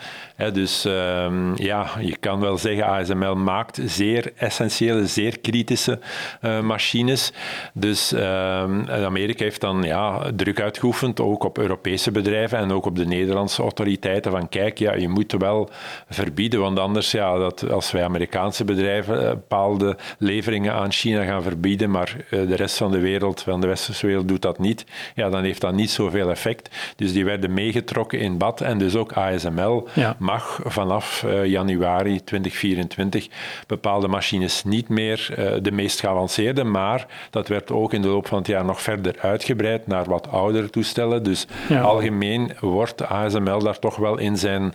dus 0.52 0.86
ehm, 0.86 1.56
ja, 1.56 1.88
je 2.00 2.18
kan 2.18 2.40
wel 2.40 2.58
zeggen, 2.58 2.86
ASML 2.86 3.36
maakt 3.36 3.80
zeer 3.86 4.32
essentiële, 4.36 5.08
zeer 5.08 5.40
kritische 5.40 6.00
uh, 6.42 6.60
machines. 6.60 7.32
Dus 7.74 8.12
um, 8.12 8.90
Amerika 8.90 9.44
heeft 9.44 9.62
dan 9.62 9.84
ja, 9.84 10.32
druk 10.36 10.62
uitgeoefend, 10.62 11.20
ook 11.20 11.44
op 11.44 11.58
Europese 11.58 12.12
bedrijven 12.12 12.58
en 12.58 12.72
ook 12.72 12.86
op 12.86 12.96
de 12.96 13.06
Nederlandse 13.06 13.62
autoriteiten, 13.62 14.32
van 14.32 14.50
kijk, 14.50 14.78
ja, 14.78 14.94
je 14.94 15.10
moet 15.10 15.32
wel 15.32 15.70
verbieden, 16.10 16.60
want 16.60 16.80
anders, 16.80 17.12
ja, 17.12 17.38
dat, 17.38 17.72
als 17.72 17.92
wij 17.92 18.04
Amerikaanse 18.04 18.64
bedrijven 18.64 19.22
uh, 19.22 19.30
bepaalde 19.30 19.98
leveringen 20.18 20.74
aan 20.74 20.92
China 20.92 21.24
gaan 21.24 21.44
verbieden, 21.44 21.92
maar 21.92 22.16
uh, 22.32 22.48
de 22.48 22.56
rest 22.56 22.78
van 22.78 22.92
de 22.92 23.00
wereld, 23.00 23.42
van 23.42 23.62
de 23.62 23.68
westerse 23.68 24.08
wereld, 24.08 24.28
doet 24.28 24.42
dat 24.42 24.60
niet, 24.60 24.86
ja, 25.16 25.30
dan 25.30 25.44
heeft 25.44 25.62
dat 25.62 25.74
niet 25.74 25.92
zoveel 25.92 26.30
effect. 26.30 26.70
Dus 26.96 27.14
die 27.14 27.26
werden 27.26 27.54
meegetrokken 27.54 28.20
in 28.20 28.38
bad 28.38 28.62
en 28.62 28.78
dus 28.78 28.96
ook 28.96 29.12
ASML 29.12 29.88
ja 29.94 30.16
mag 30.20 30.60
vanaf 30.64 31.24
uh, 31.26 31.46
januari 31.46 32.24
2024 32.24 33.28
bepaalde 33.68 34.08
machines 34.08 34.64
niet 34.64 34.90
meer 34.90 35.28
uh, 35.30 35.54
de 35.62 35.72
meest 35.72 36.00
geavanceerde, 36.00 36.64
maar 36.64 37.08
dat 37.30 37.48
werd 37.54 37.72
ook 37.72 37.94
in 37.94 38.02
de 38.02 38.08
loop 38.08 38.28
van 38.28 38.38
het 38.38 38.48
jaar 38.48 38.66
nog 38.66 38.82
verder 38.82 39.16
uitgebreid 39.20 39.88
naar 39.88 40.06
wat 40.06 40.28
oudere 40.32 40.70
toestellen. 40.70 41.24
Dus 41.24 41.48
ja. 41.70 41.82
algemeen 41.82 42.52
wordt 42.60 43.06
ASML 43.06 43.60
daar 43.60 43.80
toch 43.80 43.96
wel 43.96 44.18
in 44.18 44.38
zijn 44.38 44.74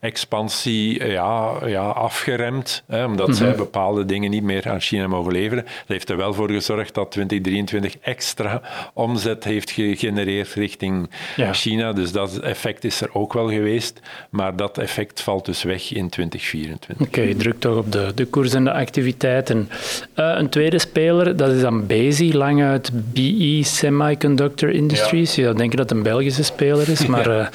expansie 0.00 0.98
uh, 0.98 1.12
ja, 1.12 1.52
ja, 1.66 1.88
afgeremd, 1.88 2.82
hè, 2.86 3.04
omdat 3.04 3.26
mm 3.26 3.34
-hmm. 3.34 3.42
zij 3.42 3.54
bepaalde 3.54 4.04
dingen 4.04 4.30
niet 4.30 4.42
meer 4.42 4.68
aan 4.70 4.80
China 4.80 5.06
mogen 5.06 5.32
leveren. 5.32 5.64
Dat 5.64 5.86
heeft 5.86 6.10
er 6.10 6.16
wel 6.16 6.34
voor 6.34 6.50
gezorgd 6.50 6.94
dat 6.94 7.10
2023 7.10 7.98
extra 8.00 8.62
omzet 8.92 9.44
heeft 9.44 9.70
gegenereerd 9.70 10.52
richting 10.54 11.10
ja. 11.36 11.52
China. 11.52 11.92
Dus 11.92 12.12
dat 12.12 12.38
effect 12.38 12.84
is 12.84 13.00
er 13.00 13.08
ook 13.12 13.32
wel 13.32 13.48
geweest, 13.48 14.00
maar 14.30 14.56
dat 14.56 14.78
effect 14.78 15.20
valt 15.20 15.44
dus 15.44 15.62
weg 15.62 15.92
in 15.92 16.08
2024. 16.08 17.06
Oké, 17.08 17.20
okay, 17.20 17.34
druk 17.34 17.60
toch 17.60 17.76
op 17.76 17.92
de, 17.92 18.12
de 18.14 18.24
koers 18.24 18.54
en 18.54 18.64
de 18.64 18.72
activiteiten. 18.72 19.68
Uh, 20.16 20.34
een 20.36 20.48
tweede 20.48 20.78
speler, 20.78 21.36
dat 21.36 21.50
is 21.50 21.60
dan 21.60 21.86
Lang 22.18 22.62
uit 22.62 22.90
BE 23.12 23.60
Semiconductor 23.62 24.70
Industries. 24.70 25.34
Ja. 25.34 25.36
Je 25.36 25.42
zou 25.42 25.56
denken 25.56 25.76
dat 25.76 25.88
het 25.88 25.98
een 25.98 26.04
Belgische 26.04 26.42
speler 26.42 26.88
is, 26.88 27.06
maar 27.06 27.28
uh, 27.28 27.46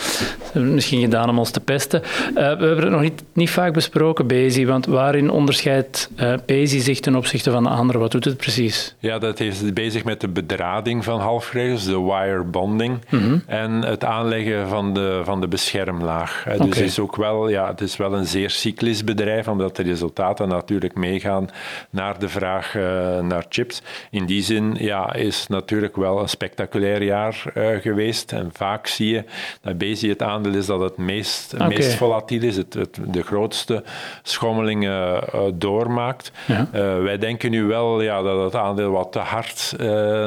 misschien 0.74 1.02
gedaan 1.02 1.30
om 1.30 1.40
ons 1.40 1.52
te 1.52 1.60
pesten. 1.60 2.02
Uh, 2.04 2.34
we 2.34 2.42
hebben 2.42 2.78
het 2.78 2.90
nog 2.90 3.02
niet, 3.02 3.24
niet 3.34 3.50
vaak 3.50 3.74
besproken, 3.74 4.28
Bezi, 4.28 4.66
want 4.66 4.86
waarin 4.86 5.30
onderscheidt 5.30 6.10
uh, 6.20 6.34
Bezi 6.46 6.80
zich 6.80 7.00
ten 7.00 7.16
opzichte 7.16 7.52
van 7.52 7.64
de 7.64 7.70
anderen? 7.70 8.02
Wat 8.02 8.12
doet 8.12 8.26
het 8.26 8.38
precies? 8.38 8.96
Ja, 9.00 9.20
dat 9.20 9.40
heeft 9.40 9.74
bezig 9.74 10.04
met 10.04 10.22
de 10.22 10.28
bedrading 10.28 11.04
van 11.04 11.20
halfgeleiders, 11.20 11.86
de 11.86 12.02
wire 12.02 12.44
bonding, 12.44 13.00
mm 13.10 13.20
-hmm. 13.20 13.44
en 13.48 13.72
het 13.72 14.04
aanleggen 14.04 14.68
van 14.68 14.94
de, 14.94 15.22
van 15.24 15.42
de 15.42 15.48
beschermlaag. 15.48 16.46
Dus 16.58 16.60
okay. 16.60 16.84
is 16.84 17.00
ook 17.00 17.16
wel, 17.16 17.50
ja, 17.50 17.68
het 17.68 17.82
is 17.82 17.98
wel 17.98 18.14
een 18.14 18.26
zeer 18.26 18.50
cyclisch 18.50 19.04
bedrijf, 19.04 19.48
omdat 19.48 19.76
de 19.76 19.84
resultaten 19.84 20.48
natuurlijk 20.48 20.96
meegaan 20.96 21.50
naar 21.90 22.20
de 22.20 22.30
vraag 22.30 22.74
naar 23.22 23.46
chips. 23.50 23.82
In 24.12 24.26
die 24.26 24.42
zin 24.44 24.53
ja, 24.78 25.14
is 25.14 25.48
natuurlijk 25.48 25.96
wel 25.96 26.20
een 26.20 26.30
spectaculair 26.30 27.04
jaar 27.04 27.44
uh, 27.58 27.68
geweest. 27.82 28.32
En 28.32 28.50
vaak 28.54 28.88
zie 28.88 29.14
je 29.14 29.24
dat 29.62 29.78
Bezi 29.78 30.10
het 30.10 30.22
aandeel 30.22 30.54
is 30.54 30.66
dat 30.66 30.80
het 30.80 30.98
meest, 30.98 31.54
okay. 31.54 31.68
meest 31.68 31.94
volatiel 31.94 32.42
is, 32.42 32.58
het, 32.58 32.74
het, 32.74 32.98
de 33.08 33.24
grootste 33.24 33.84
schommelingen 34.24 35.24
uh, 35.36 35.42
doormaakt. 35.54 36.32
Ja. 36.48 36.68
wij 37.02 37.18
denken 37.18 37.52
nu 37.52 37.64
wel 37.64 38.02
ja, 38.02 38.22
dat 38.22 38.44
het 38.44 38.56
aandeel 38.56 38.92
wat 38.92 39.12
te 39.12 39.20
hard 39.20 39.76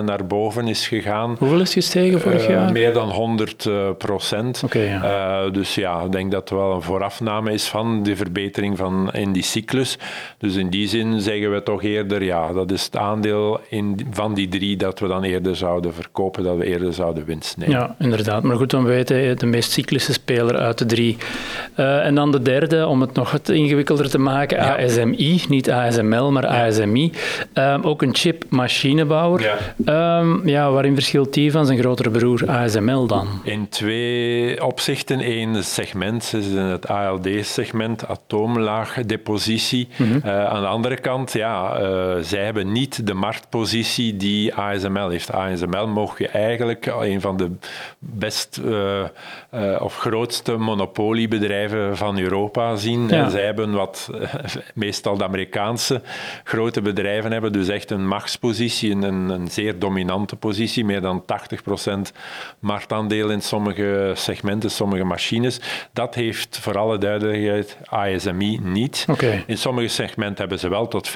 naar 0.04 0.26
boven 0.26 0.68
is 0.68 0.88
gegaan. 0.88 1.37
Hoeveel 1.38 1.61
is 1.61 1.73
gestegen 1.73 2.21
vorig 2.21 2.49
jaar? 2.49 2.73
Meer 2.73 2.92
dan 2.92 3.11
100 3.11 3.68
procent. 3.99 4.62
Okay, 4.64 4.85
ja. 4.85 5.49
dus 5.49 5.75
ja, 5.75 6.00
ik 6.00 6.12
denk 6.12 6.30
dat 6.30 6.50
wel 6.50 6.75
een 6.75 6.83
voorafname 6.83 7.52
is 7.52 7.68
van 7.68 8.02
de 8.02 8.16
verbetering 8.16 8.76
van 8.76 9.12
in 9.12 9.33
die 9.33 9.42
cyclus. 9.42 9.99
Dus 10.38 10.54
in 10.54 10.71
die 10.71 10.88
zin 10.88 11.21
zeggen 11.21 11.52
we 11.52 11.62
toch 11.62 11.83
eerder, 11.83 12.23
ja, 12.23 12.52
dat 12.52 12.71
is 12.71 12.85
het 12.85 12.97
aandeel 12.97 13.61
in, 13.68 14.06
van 14.16 14.35
die 14.35 14.49
drie 14.49 14.76
dat 14.76 14.99
we 14.99 15.08
dan 15.08 15.23
eerder 15.23 15.56
zouden 15.56 15.94
verkopen, 15.94 16.42
dat 16.42 16.56
we 16.56 16.64
eerder 16.64 16.92
zouden 16.92 17.25
winst 17.25 17.56
nemen. 17.56 17.75
Ja, 17.75 17.94
inderdaad. 17.99 18.42
Maar 18.42 18.56
goed, 18.56 18.70
dan 18.70 18.85
weten 18.85 19.38
de 19.38 19.46
meest 19.46 19.70
cyclische 19.70 20.12
speler 20.12 20.56
uit 20.56 20.78
de 20.78 20.87
drie. 20.87 21.16
Uh, 21.76 22.04
en 22.06 22.14
dan 22.14 22.32
de 22.32 22.42
derde, 22.42 22.87
om 22.87 23.00
het 23.00 23.12
nog 23.12 23.30
wat 23.30 23.49
ingewikkelder 23.49 24.11
te 24.11 24.18
maken, 24.18 24.56
ja. 24.56 24.76
ASMI, 24.85 25.42
niet 25.49 25.70
ASML, 25.70 26.32
maar 26.32 26.42
ja. 26.42 26.66
ASMI. 26.66 27.12
Um, 27.54 27.82
ook 27.82 28.02
een 28.02 28.14
chip-machinebouwer. 28.14 29.58
Ja. 29.85 30.18
Um, 30.18 30.49
ja, 30.49 30.70
waarin 30.70 30.94
verschilt 30.94 31.35
die 31.35 31.50
van 31.50 31.66
zijn 31.66 31.78
grotere 31.78 32.11
broer 32.11 32.50
ASML 32.50 33.06
dan? 33.06 33.28
In 33.44 33.68
twee 33.68 34.64
opzichten. 34.64 35.30
Eén 35.30 35.64
segment, 35.64 36.32
is 36.37 36.46
in 36.46 36.56
het 36.56 36.88
ALD-segment, 36.88 38.08
atoomlaagdepositie. 38.08 39.88
Mm 39.96 40.11
-hmm. 40.11 40.20
uh, 40.25 40.46
aan 40.46 40.61
de 40.61 40.66
andere 40.66 40.96
kant, 40.96 41.32
ja, 41.32 41.80
uh, 41.80 42.14
zij 42.20 42.44
hebben 42.44 42.73
niet 42.73 43.06
de 43.06 43.14
marktpositie 43.14 43.95
die 43.96 44.54
ASML 44.54 45.08
heeft. 45.08 45.32
ASML 45.32 45.88
mocht 45.88 46.18
je 46.18 46.28
eigenlijk 46.28 46.86
een 46.86 47.20
van 47.20 47.36
de 47.36 47.50
best 47.98 48.60
uh, 48.64 49.04
of 49.78 49.96
grootste 49.96 50.56
monopoliebedrijven 50.56 51.96
van 51.96 52.18
Europa 52.18 52.76
zien. 52.76 53.08
Ja. 53.08 53.24
En 53.24 53.30
zij 53.30 53.44
hebben 53.44 53.72
wat 53.72 54.10
meestal 54.74 55.16
de 55.16 55.24
Amerikaanse 55.24 56.02
grote 56.44 56.82
bedrijven 56.82 57.32
hebben, 57.32 57.52
dus 57.52 57.68
echt 57.68 57.90
een 57.90 58.08
machtspositie, 58.08 58.90
een, 58.90 59.28
een 59.28 59.48
zeer 59.50 59.78
dominante 59.78 60.36
positie, 60.36 60.84
meer 60.84 61.00
dan 61.00 61.24
80% 62.08 62.14
marktaandeel 62.58 63.30
in 63.30 63.42
sommige 63.42 64.12
segmenten, 64.14 64.70
sommige 64.70 65.04
machines. 65.04 65.60
Dat 65.92 66.14
heeft 66.14 66.58
voor 66.58 66.78
alle 66.78 66.98
duidelijkheid 66.98 67.76
ASMI 67.84 68.58
niet. 68.62 69.06
Okay. 69.10 69.44
In 69.46 69.58
sommige 69.58 69.88
segmenten 69.88 70.38
hebben 70.38 70.58
ze 70.58 70.68
wel 70.68 70.88
tot 70.88 71.10
55% 71.10 71.12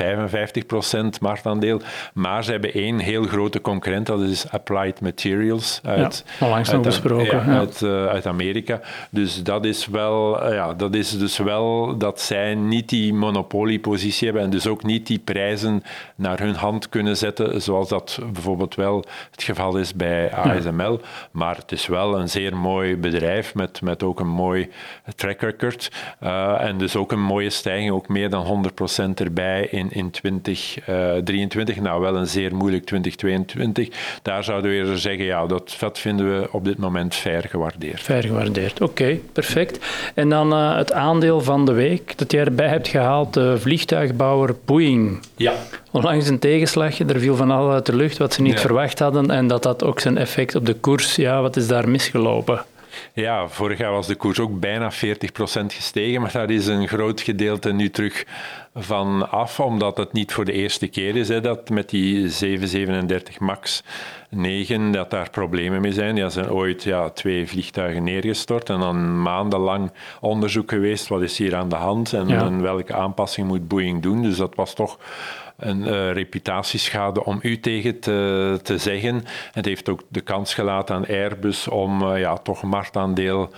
marktaandeel, 1.20 1.80
maar 2.14 2.44
ze 2.44 2.50
hebben 2.50 2.69
één 2.72 2.98
heel 2.98 3.22
grote 3.22 3.60
concurrent, 3.60 4.06
dat 4.06 4.20
is 4.20 4.50
Applied 4.50 5.00
Materials 5.00 5.80
uit, 5.84 6.24
ja, 6.40 6.78
besproken, 6.78 7.44
ja, 7.46 7.58
uit, 7.58 7.80
uh, 7.80 8.06
uit, 8.06 8.26
Amerika. 8.26 8.80
Dus 9.10 9.42
dat 9.42 9.64
is 9.64 9.86
wel, 9.86 10.46
uh, 10.46 10.54
ja, 10.54 10.74
dat 10.74 10.94
is 10.94 11.18
dus 11.18 11.38
wel 11.38 11.96
dat 11.98 12.20
zij 12.20 12.54
niet 12.54 12.88
die 12.88 13.14
monopoliepositie 13.14 14.24
hebben 14.26 14.44
en 14.44 14.50
dus 14.50 14.66
ook 14.66 14.82
niet 14.82 15.06
die 15.06 15.18
prijzen 15.18 15.82
naar 16.14 16.38
hun 16.38 16.54
hand 16.54 16.88
kunnen 16.88 17.16
zetten, 17.16 17.62
zoals 17.62 17.88
dat 17.88 18.18
bijvoorbeeld 18.32 18.74
wel 18.74 19.04
het 19.30 19.42
geval 19.42 19.76
is 19.76 19.94
bij 19.94 20.32
ASML. 20.32 20.92
Ja. 20.92 21.08
Maar 21.30 21.56
het 21.56 21.72
is 21.72 21.86
wel 21.86 22.18
een 22.18 22.28
zeer 22.28 22.56
mooi 22.56 22.96
bedrijf 22.96 23.54
met, 23.54 23.80
met 23.82 24.02
ook 24.02 24.20
een 24.20 24.28
mooi 24.28 24.68
track 25.16 25.40
record. 25.40 25.92
en 26.58 26.78
dus 26.78 26.96
ook 26.96 27.12
een 27.12 27.22
mooie 27.22 27.50
stijging, 27.50 27.90
ook 27.90 28.08
meer 28.08 28.30
dan 28.30 28.72
100% 29.10 29.14
erbij 29.14 29.66
in, 29.70 29.90
in 29.90 30.10
2023. 30.10 31.80
nou, 31.80 32.00
wel 32.00 32.16
een 32.16 32.26
zeer 32.26 32.54
moeilijk 32.60 32.84
2022. 32.84 33.88
Daar 34.22 34.44
zouden 34.44 34.70
we 34.70 34.76
eerder 34.76 34.98
zeggen, 34.98 35.24
ja, 35.24 35.46
dat, 35.46 35.76
dat 35.78 35.98
vinden 35.98 36.40
we 36.40 36.48
op 36.52 36.64
dit 36.64 36.78
moment 36.78 37.14
fair 37.14 37.44
gewaardeerd. 37.48 38.00
Fair 38.00 38.22
gewaardeerd, 38.22 38.80
oké, 38.80 39.18
perfect. 39.32 39.86
En 40.14 40.28
dan 40.28 40.52
het 40.52 40.92
aandeel 40.92 41.40
van 41.40 41.64
de 41.64 41.72
week 41.72 42.18
dat 42.18 42.32
jij 42.32 42.44
erbij 42.44 42.68
hebt 42.68 42.88
gehaald, 42.88 43.34
de 43.34 43.58
vliegtuigbouwer 43.58 44.56
Boeing. 44.64 45.20
Ja. 45.36 45.52
Onlangs 45.90 46.28
een 46.28 46.38
tegenslag, 46.38 46.98
er 46.98 47.20
viel 47.20 47.36
van 47.36 47.50
alles 47.50 47.74
uit 47.74 47.86
de 47.86 47.96
lucht 47.96 48.18
wat 48.18 48.34
ze 48.34 48.42
niet 48.42 48.60
verwacht 48.60 48.98
hadden 48.98 49.30
en 49.30 49.46
dat 49.46 49.64
had 49.64 49.84
ook 49.84 50.00
zijn 50.00 50.18
effect 50.18 50.54
op 50.54 50.66
de 50.66 50.74
koers. 50.74 51.16
Ja, 51.16 51.40
wat 51.42 51.56
is 51.56 51.66
daar 51.66 51.88
misgelopen? 51.88 52.64
Ja, 53.12 53.48
vorig 53.48 53.78
jaar 53.78 53.92
was 53.92 54.06
de 54.06 54.14
koers 54.14 54.38
ook 54.38 54.60
bijna 54.60 54.92
40% 54.92 54.96
gestegen, 55.66 56.20
maar 56.20 56.32
daar 56.32 56.50
is 56.50 56.66
een 56.66 56.88
groot 56.88 57.20
gedeelte 57.20 57.72
nu 57.72 57.90
terug 57.90 58.24
van 58.74 59.30
af, 59.30 59.60
omdat 59.60 59.96
het 59.96 60.12
niet 60.12 60.32
voor 60.32 60.44
de 60.44 60.52
eerste 60.52 60.86
keer 60.86 61.16
is 61.16 61.28
hè, 61.28 61.40
dat 61.40 61.68
met 61.68 61.90
die 61.90 62.28
737 62.28 63.40
MAX 63.40 63.82
9 64.30 64.90
dat 64.90 65.10
daar 65.10 65.30
problemen 65.30 65.80
mee 65.80 65.92
zijn. 65.92 66.16
Er 66.16 66.30
zijn 66.30 66.50
ooit 66.50 66.82
ja, 66.82 67.10
twee 67.10 67.48
vliegtuigen 67.48 68.02
neergestort 68.02 68.68
en 68.70 68.80
dan 68.80 69.22
maandenlang 69.22 69.92
onderzoek 70.20 70.70
geweest, 70.70 71.08
wat 71.08 71.22
is 71.22 71.38
hier 71.38 71.56
aan 71.56 71.68
de 71.68 71.76
hand 71.76 72.12
en, 72.12 72.30
en 72.30 72.62
welke 72.62 72.94
aanpassing 72.94 73.46
moet 73.46 73.68
Boeing 73.68 74.02
doen. 74.02 74.22
Dus 74.22 74.36
dat 74.36 74.54
was 74.54 74.74
toch 74.74 74.98
een 75.56 75.80
uh, 75.80 76.12
reputatieschade 76.12 77.24
om 77.24 77.38
u 77.42 77.60
tegen 77.60 78.00
te, 78.00 78.58
te 78.62 78.78
zeggen. 78.78 79.24
Het 79.52 79.64
heeft 79.64 79.88
ook 79.88 80.02
de 80.08 80.20
kans 80.20 80.54
gelaten 80.54 80.94
aan 80.94 81.06
Airbus 81.06 81.68
om 81.68 82.02
uh, 82.02 82.20
ja, 82.20 82.36
toch 82.36 82.62
marktaandeel 82.62 83.50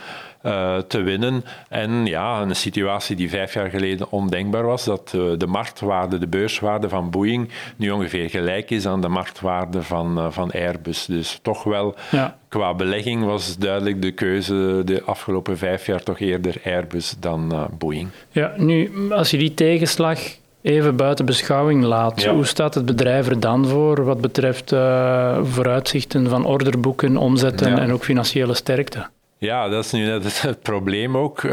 uh, 0.42 0.78
te 0.78 1.00
winnen. 1.00 1.44
En 1.68 2.06
ja, 2.06 2.40
een 2.40 2.56
situatie 2.56 3.16
die 3.16 3.30
vijf 3.30 3.54
jaar 3.54 3.70
geleden 3.70 4.10
ondenkbaar 4.10 4.66
was, 4.66 4.84
dat 4.84 5.08
de 5.10 5.46
marktwaarde, 5.46 6.18
de 6.18 6.26
beurswaarde 6.26 6.88
van 6.88 7.10
Boeing 7.10 7.48
nu 7.76 7.90
ongeveer 7.90 8.30
gelijk 8.30 8.70
is 8.70 8.86
aan 8.86 9.00
de 9.00 9.08
marktwaarde 9.08 9.82
van, 9.82 10.32
van 10.32 10.50
Airbus. 10.50 11.06
Dus 11.06 11.38
toch 11.42 11.64
wel 11.64 11.94
ja. 12.10 12.36
qua 12.48 12.74
belegging 12.74 13.24
was 13.24 13.56
duidelijk 13.56 14.02
de 14.02 14.12
keuze 14.12 14.82
de 14.84 15.02
afgelopen 15.02 15.58
vijf 15.58 15.86
jaar 15.86 16.02
toch 16.02 16.18
eerder 16.18 16.60
Airbus 16.64 17.14
dan 17.18 17.68
Boeing. 17.78 18.08
Ja, 18.30 18.52
nu 18.56 18.90
als 19.12 19.30
je 19.30 19.38
die 19.38 19.54
tegenslag 19.54 20.18
even 20.62 20.96
buiten 20.96 21.24
beschouwing 21.24 21.84
laat. 21.84 22.24
Hoe 22.24 22.44
staat 22.44 22.74
het 22.74 22.86
bedrijf 22.86 23.28
er 23.28 23.40
dan 23.40 23.66
voor 23.66 24.04
wat 24.04 24.20
betreft 24.20 24.72
uh, 24.72 25.38
vooruitzichten 25.42 26.28
van 26.28 26.44
orderboeken, 26.44 27.16
omzetten 27.16 27.78
en 27.78 27.92
ook 27.92 28.04
financiële 28.04 28.54
sterkte? 28.54 29.06
Ja, 29.42 29.68
dat 29.68 29.84
is 29.84 29.92
nu 29.92 30.04
net 30.04 30.42
het 30.42 30.62
probleem 30.62 31.16
ook. 31.16 31.42
Uh, 31.42 31.52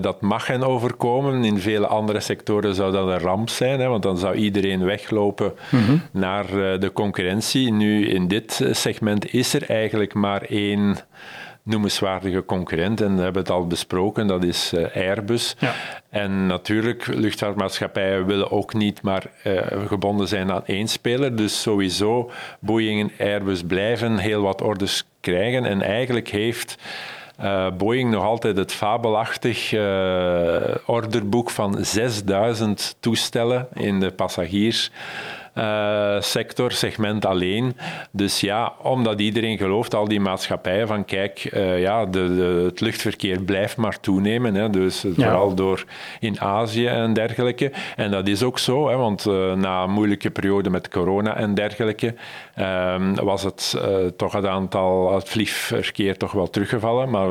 dat 0.00 0.20
mag 0.20 0.46
hen 0.46 0.62
overkomen. 0.62 1.44
In 1.44 1.58
vele 1.58 1.86
andere 1.86 2.20
sectoren 2.20 2.74
zou 2.74 2.92
dat 2.92 3.08
een 3.08 3.18
ramp 3.18 3.48
zijn, 3.48 3.80
hè, 3.80 3.88
want 3.88 4.02
dan 4.02 4.18
zou 4.18 4.34
iedereen 4.34 4.84
weglopen 4.84 5.52
mhm. 5.70 5.96
naar 6.10 6.44
uh, 6.44 6.80
de 6.80 6.92
concurrentie. 6.92 7.72
Nu, 7.72 8.08
in 8.08 8.28
dit 8.28 8.64
segment 8.70 9.32
is 9.32 9.54
er 9.54 9.70
eigenlijk 9.70 10.14
maar 10.14 10.42
één 10.42 10.96
noemenswaardige 11.62 12.44
concurrent. 12.44 13.00
En 13.00 13.16
we 13.16 13.22
hebben 13.22 13.42
het 13.42 13.50
al 13.50 13.66
besproken, 13.66 14.26
dat 14.26 14.44
is 14.44 14.72
uh, 14.74 14.86
Airbus. 14.94 15.56
Ja. 15.58 15.74
En 16.10 16.46
natuurlijk, 16.46 17.06
luchtvaartmaatschappijen 17.06 18.26
willen 18.26 18.50
ook 18.50 18.74
niet 18.74 19.02
maar 19.02 19.26
uh, 19.44 19.60
gebonden 19.86 20.28
zijn 20.28 20.52
aan 20.52 20.66
één 20.66 20.88
speler. 20.88 21.36
Dus 21.36 21.62
sowieso, 21.62 22.30
Boeing 22.60 23.00
en 23.00 23.26
Airbus 23.26 23.62
blijven 23.62 24.18
heel 24.18 24.42
wat 24.42 24.62
orders 24.62 25.04
krijgen. 25.20 25.64
En 25.64 25.82
eigenlijk 25.82 26.28
heeft... 26.28 26.78
Uh, 27.42 27.70
Boeing 27.76 28.10
nog 28.10 28.24
altijd 28.24 28.56
het 28.56 28.72
fabelachtig 28.72 29.72
uh, 29.72 30.74
orderboek 30.86 31.50
van 31.50 31.84
6000 31.84 32.96
toestellen 33.00 33.68
in 33.74 34.00
de 34.00 34.10
passagiers 34.10 34.90
uh, 35.58 36.20
sector, 36.20 36.72
segment 36.72 37.24
alleen. 37.24 37.76
Dus 38.10 38.40
ja, 38.40 38.72
omdat 38.82 39.20
iedereen 39.20 39.58
gelooft, 39.58 39.94
al 39.94 40.08
die 40.08 40.20
maatschappijen, 40.20 40.86
van 40.86 41.04
kijk, 41.04 41.50
uh, 41.52 41.80
ja, 41.80 42.04
de, 42.04 42.34
de, 42.36 42.62
het 42.64 42.80
luchtverkeer 42.80 43.40
blijft 43.40 43.76
maar 43.76 44.00
toenemen. 44.00 44.54
Hè, 44.54 44.70
dus 44.70 45.04
vooral 45.14 45.54
door 45.54 45.84
in 46.20 46.40
Azië 46.40 46.86
en 46.86 47.12
dergelijke. 47.12 47.72
En 47.96 48.10
dat 48.10 48.28
is 48.28 48.42
ook 48.42 48.58
zo, 48.58 48.88
hè, 48.88 48.96
want 48.96 49.26
uh, 49.26 49.52
na 49.52 49.82
een 49.82 49.90
moeilijke 49.90 50.30
periode 50.30 50.70
met 50.70 50.88
corona 50.88 51.36
en 51.36 51.54
dergelijke, 51.54 52.14
ehm, 52.54 53.14
was 53.14 53.42
het 53.42 53.80
toch 54.16 54.32
het 54.32 54.46
aantal, 54.46 55.14
het 55.14 55.28
vliegverkeer 55.28 56.16
toch 56.16 56.32
wel 56.32 56.50
teruggevallen. 56.50 57.10
Maar 57.10 57.28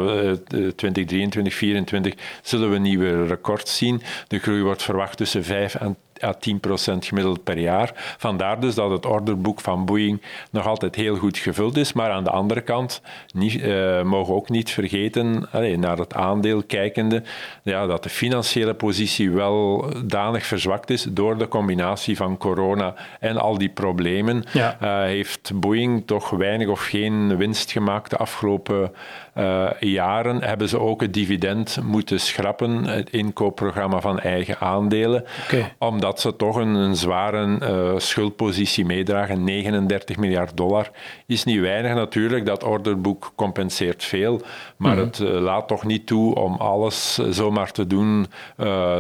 2023, 0.76 1.34
2024 1.36 2.14
zullen 2.42 2.72
we 2.72 2.78
nieuwe 2.78 3.26
records 3.26 3.78
zien. 3.78 4.02
De 4.28 4.40
groei 4.40 4.62
wordt 4.62 4.84
verwacht 4.84 5.18
tussen 5.18 5.44
5 5.44 5.76
en 5.76 5.98
à 6.24 6.34
10% 6.34 7.06
gemiddeld 7.06 7.44
per 7.44 7.58
jaar. 7.58 8.16
Vandaar 8.18 8.60
dus 8.60 8.76
dat 8.76 8.92
het 8.92 9.06
orderboek 9.06 9.62
van 9.62 9.86
Boeing 9.86 10.22
nog 10.52 10.68
altijd 10.68 10.96
heel 10.96 11.16
goed 11.16 11.38
gevuld 11.38 11.78
is. 11.78 11.94
Maar 11.94 12.12
aan 12.12 12.24
de 12.24 12.30
andere 12.30 12.62
kant 12.62 13.02
niet, 13.34 13.54
uh, 13.54 14.02
mogen 14.02 14.34
we 14.34 14.40
ook 14.40 14.50
niet 14.50 14.72
vergeten, 14.72 15.48
allez, 15.52 15.78
naar 15.78 15.98
het 15.98 16.14
aandeel 16.14 16.64
kijkende, 16.64 17.24
ja, 17.64 17.86
dat 17.86 18.04
de 18.04 18.10
financiële 18.10 18.74
positie 18.74 19.32
wel 19.32 19.86
danig 20.06 20.46
verzwakt 20.46 20.90
is 20.90 21.08
door 21.10 21.38
de 21.38 21.48
combinatie 21.48 22.18
van 22.18 22.38
corona 22.38 22.94
en 23.20 23.38
al 23.38 23.58
die 23.58 23.70
problemen. 23.70 24.44
Ja. 24.54 24.78
Uh, 24.84 25.00
heeft 25.04 25.52
Boeing 25.56 26.08
toch 26.08 26.30
weinig 26.30 26.68
of 26.68 26.82
geen 26.86 27.38
winst 27.38 27.72
gemaakt 27.72 28.10
de 28.10 28.18
afgelopen 28.18 28.92
uh, 29.38 29.70
jaren. 29.80 30.44
Hebben 30.44 30.70
ze 30.70 30.80
ook 30.80 31.02
het 31.02 31.14
dividend 31.14 31.80
moeten 31.84 32.20
schrappen, 32.20 32.84
het 32.84 33.10
inkoopprogramma 33.10 34.00
van 34.00 34.20
eigen 34.20 34.60
aandelen. 34.60 35.24
Okay 35.44 35.74
dat 36.06 36.20
ze 36.20 36.36
toch 36.36 36.56
een, 36.56 36.76
een 36.76 36.96
zware 36.96 37.58
uh, 37.62 38.00
schuldpositie 38.00 38.86
meedragen. 38.86 39.44
39 39.44 40.18
miljard 40.18 40.58
dollar 40.58 40.92
is 41.26 41.44
niet 41.44 41.60
weinig 41.60 41.94
natuurlijk. 41.94 42.46
Dat 42.46 42.64
orderboek 42.64 43.32
compenseert 43.36 44.04
veel. 44.04 44.42
Maar 44.78 44.96
mhm. 44.96 45.06
het 45.06 45.20
uh, 45.20 45.30
laat 45.30 45.68
toch 45.68 45.84
niet 45.84 46.08
toe 46.08 46.36
om 46.36 46.56
alles 46.56 47.20
uh, 47.20 47.28
zomaar 47.30 47.72
te 47.72 47.88
doen 47.88 48.26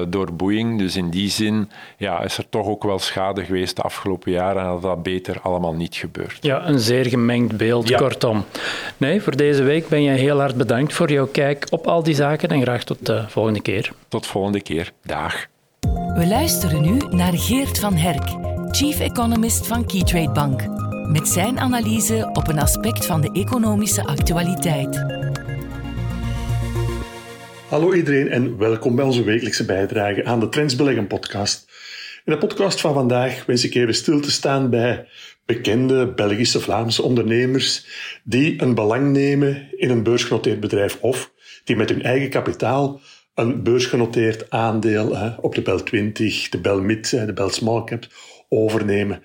door 0.10 0.34
Boeing. 0.34 0.79
Dus 0.79 0.95
in 0.95 1.10
die 1.10 1.29
zin 1.29 1.69
ja, 1.97 2.21
is 2.21 2.38
er 2.38 2.49
toch 2.49 2.67
ook 2.67 2.84
wel 2.84 2.99
schade 2.99 3.45
geweest 3.45 3.75
de 3.75 3.82
afgelopen 3.82 4.32
jaren. 4.32 4.62
En 4.62 4.67
dat 4.67 4.82
dat 4.82 5.03
beter 5.03 5.39
allemaal 5.41 5.73
niet 5.73 5.95
gebeurt. 5.95 6.38
Ja, 6.41 6.67
een 6.67 6.79
zeer 6.79 7.06
gemengd 7.06 7.58
beeld, 7.58 7.88
ja. 7.88 7.97
kortom. 7.97 8.45
Nee, 8.97 9.21
voor 9.21 9.36
deze 9.36 9.63
week 9.63 9.88
ben 9.88 10.03
je 10.03 10.12
heel 10.12 10.39
hard 10.39 10.56
bedankt 10.56 10.93
voor 10.93 11.12
jouw 11.12 11.27
kijk 11.27 11.67
op 11.69 11.88
al 11.88 12.03
die 12.03 12.15
zaken. 12.15 12.49
En 12.49 12.62
graag 12.62 12.84
tot 12.84 13.06
de 13.06 13.23
volgende 13.27 13.62
keer. 13.62 13.91
Tot 14.08 14.27
volgende 14.27 14.62
keer. 14.62 14.91
Dag. 15.03 15.47
We 15.93 16.26
luisteren 16.28 16.82
nu 16.82 16.98
naar 17.10 17.34
Geert 17.34 17.80
van 17.80 17.93
Herk, 17.93 18.28
Chief 18.76 19.00
Economist 19.00 19.67
van 19.67 19.86
Keytrade 19.86 20.32
Bank, 20.32 20.67
met 21.12 21.28
zijn 21.28 21.60
analyse 21.60 22.30
op 22.34 22.48
een 22.48 22.60
aspect 22.60 23.06
van 23.06 23.21
de 23.21 23.32
economische 23.32 24.04
actualiteit. 24.04 25.06
Hallo 27.67 27.93
iedereen 27.93 28.30
en 28.30 28.58
welkom 28.58 28.95
bij 28.95 29.06
onze 29.06 29.24
wekelijkse 29.24 29.65
bijdrage 29.65 30.26
aan 30.26 30.39
de 30.39 30.50
Trends 30.50 30.76
Beleggen 30.76 31.08
podcast. 31.08 31.67
In 32.26 32.34
de 32.34 32.38
podcast 32.38 32.82
van 32.82 32.93
vandaag 32.93 33.45
wens 33.45 33.65
ik 33.65 33.76
even 33.76 33.95
stil 33.95 34.19
te 34.19 34.32
staan 34.32 34.69
bij 34.69 35.08
bekende 35.45 36.13
Belgische 36.13 36.60
Vlaamse 36.60 37.02
ondernemers 37.02 37.86
die 38.24 38.62
een 38.62 38.76
belang 38.76 39.12
nemen 39.12 39.67
in 39.78 39.89
een 39.89 40.04
beursgenoteerd 40.04 40.60
bedrijf 40.60 40.98
of 41.02 41.32
die 41.63 41.76
met 41.76 41.89
hun 41.89 42.04
eigen 42.04 42.30
kapitaal 42.30 43.02
een 43.36 43.63
beursgenoteerd 43.63 44.50
aandeel 44.50 45.36
op 45.41 45.56
de 45.56 45.62
Bel 45.62 45.84
20, 45.84 46.50
de 46.50 46.58
Bel 46.58 46.82
Mid, 46.82 47.10
de 47.10 47.34
Bel 47.34 47.50
Small 47.50 47.84
Cap 47.84 48.08
overnemen. 48.50 49.24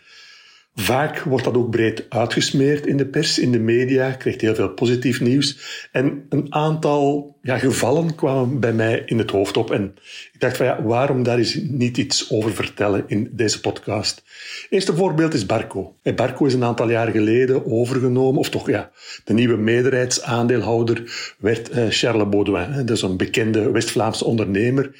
Vaak 0.80 1.20
wordt 1.20 1.44
dat 1.44 1.56
ook 1.56 1.70
breed 1.70 2.06
uitgesmeerd 2.08 2.86
in 2.86 2.96
de 2.96 3.06
pers, 3.06 3.38
in 3.38 3.52
de 3.52 3.58
media, 3.58 4.10
krijgt 4.10 4.40
heel 4.40 4.54
veel 4.54 4.68
positief 4.68 5.20
nieuws. 5.20 5.58
En 5.92 6.26
een 6.28 6.54
aantal 6.54 7.36
ja, 7.42 7.58
gevallen 7.58 8.14
kwamen 8.14 8.60
bij 8.60 8.72
mij 8.72 9.02
in 9.06 9.18
het 9.18 9.30
hoofd 9.30 9.56
op. 9.56 9.70
En 9.70 9.94
ik 10.32 10.40
dacht 10.40 10.56
van 10.56 10.66
ja, 10.66 10.82
waarom 10.82 11.22
daar 11.22 11.38
eens 11.38 11.54
niet 11.54 11.96
iets 11.96 12.30
over 12.30 12.54
vertellen 12.54 13.04
in 13.06 13.30
deze 13.32 13.60
podcast? 13.60 14.22
Eerste 14.70 14.94
voorbeeld 14.96 15.34
is 15.34 15.46
Barco. 15.46 15.94
Barco 16.14 16.44
is 16.44 16.54
een 16.54 16.64
aantal 16.64 16.90
jaar 16.90 17.10
geleden 17.10 17.66
overgenomen, 17.66 18.40
of 18.40 18.50
toch 18.50 18.68
ja, 18.68 18.90
de 19.24 19.32
nieuwe 19.32 19.56
meerderheidsaandeelhouder 19.56 21.34
werd 21.38 21.76
uh, 21.76 21.86
Charles 21.88 22.28
Baudouin. 22.28 22.86
Dat 22.86 22.96
is 22.96 23.02
een 23.02 23.16
bekende 23.16 23.70
West-Vlaamse 23.70 24.24
ondernemer 24.24 24.90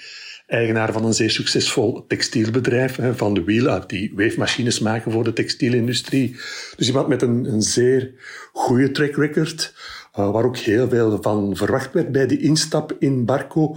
eigenaar 0.50 0.92
van 0.92 1.04
een 1.04 1.14
zeer 1.14 1.30
succesvol 1.30 2.04
textielbedrijf, 2.08 2.98
Van 3.12 3.34
de 3.34 3.44
Wiel, 3.44 3.80
die 3.86 4.12
weefmachines 4.14 4.78
maken 4.78 5.12
voor 5.12 5.24
de 5.24 5.32
textielindustrie. 5.32 6.36
Dus 6.76 6.86
iemand 6.86 7.08
met 7.08 7.22
een, 7.22 7.44
een 7.52 7.62
zeer 7.62 8.12
goede 8.52 8.90
track 8.90 9.16
record, 9.16 9.74
uh, 10.18 10.30
waar 10.30 10.44
ook 10.44 10.56
heel 10.56 10.88
veel 10.88 11.18
van 11.22 11.56
verwacht 11.56 11.92
werd 11.92 12.12
bij 12.12 12.26
die 12.26 12.40
instap 12.40 12.96
in 12.98 13.24
Barco. 13.24 13.76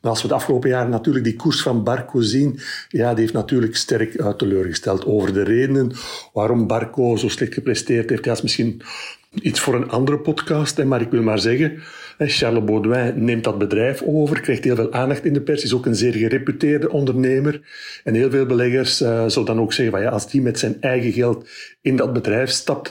Maar 0.00 0.10
als 0.10 0.22
we 0.22 0.28
de 0.28 0.34
afgelopen 0.34 0.68
jaren 0.68 0.90
natuurlijk 0.90 1.24
die 1.24 1.36
koers 1.36 1.62
van 1.62 1.84
Barco 1.84 2.20
zien, 2.20 2.60
ja, 2.88 3.10
die 3.10 3.20
heeft 3.20 3.32
natuurlijk 3.32 3.76
sterk 3.76 4.14
uh, 4.14 4.28
teleurgesteld 4.28 5.04
over 5.04 5.32
de 5.32 5.42
redenen 5.42 5.92
waarom 6.32 6.66
Barco 6.66 7.16
zo 7.16 7.28
slecht 7.28 7.54
gepresteerd 7.54 8.10
heeft. 8.10 8.24
Ja, 8.24 8.32
is 8.32 8.42
misschien 8.42 8.82
iets 9.30 9.60
voor 9.60 9.74
een 9.74 9.90
andere 9.90 10.18
podcast, 10.18 10.84
maar 10.84 11.00
ik 11.00 11.10
wil 11.10 11.22
maar 11.22 11.38
zeggen, 11.38 11.82
Charles 12.18 12.64
Baudouin 12.64 13.24
neemt 13.24 13.44
dat 13.44 13.58
bedrijf 13.58 14.02
over, 14.02 14.40
krijgt 14.40 14.64
heel 14.64 14.76
veel 14.76 14.92
aandacht 14.92 15.24
in 15.24 15.32
de 15.32 15.40
pers, 15.40 15.64
is 15.64 15.74
ook 15.74 15.86
een 15.86 15.94
zeer 15.94 16.12
gereputeerde 16.12 16.90
ondernemer. 16.90 17.60
En 18.04 18.14
heel 18.14 18.30
veel 18.30 18.46
beleggers 18.46 19.00
uh, 19.02 19.24
zullen 19.28 19.46
dan 19.46 19.60
ook 19.60 19.72
zeggen, 19.72 20.00
ja, 20.00 20.10
als 20.10 20.30
die 20.30 20.42
met 20.42 20.58
zijn 20.58 20.76
eigen 20.80 21.12
geld 21.12 21.48
in 21.82 21.96
dat 21.96 22.12
bedrijf 22.12 22.50
stapt, 22.50 22.90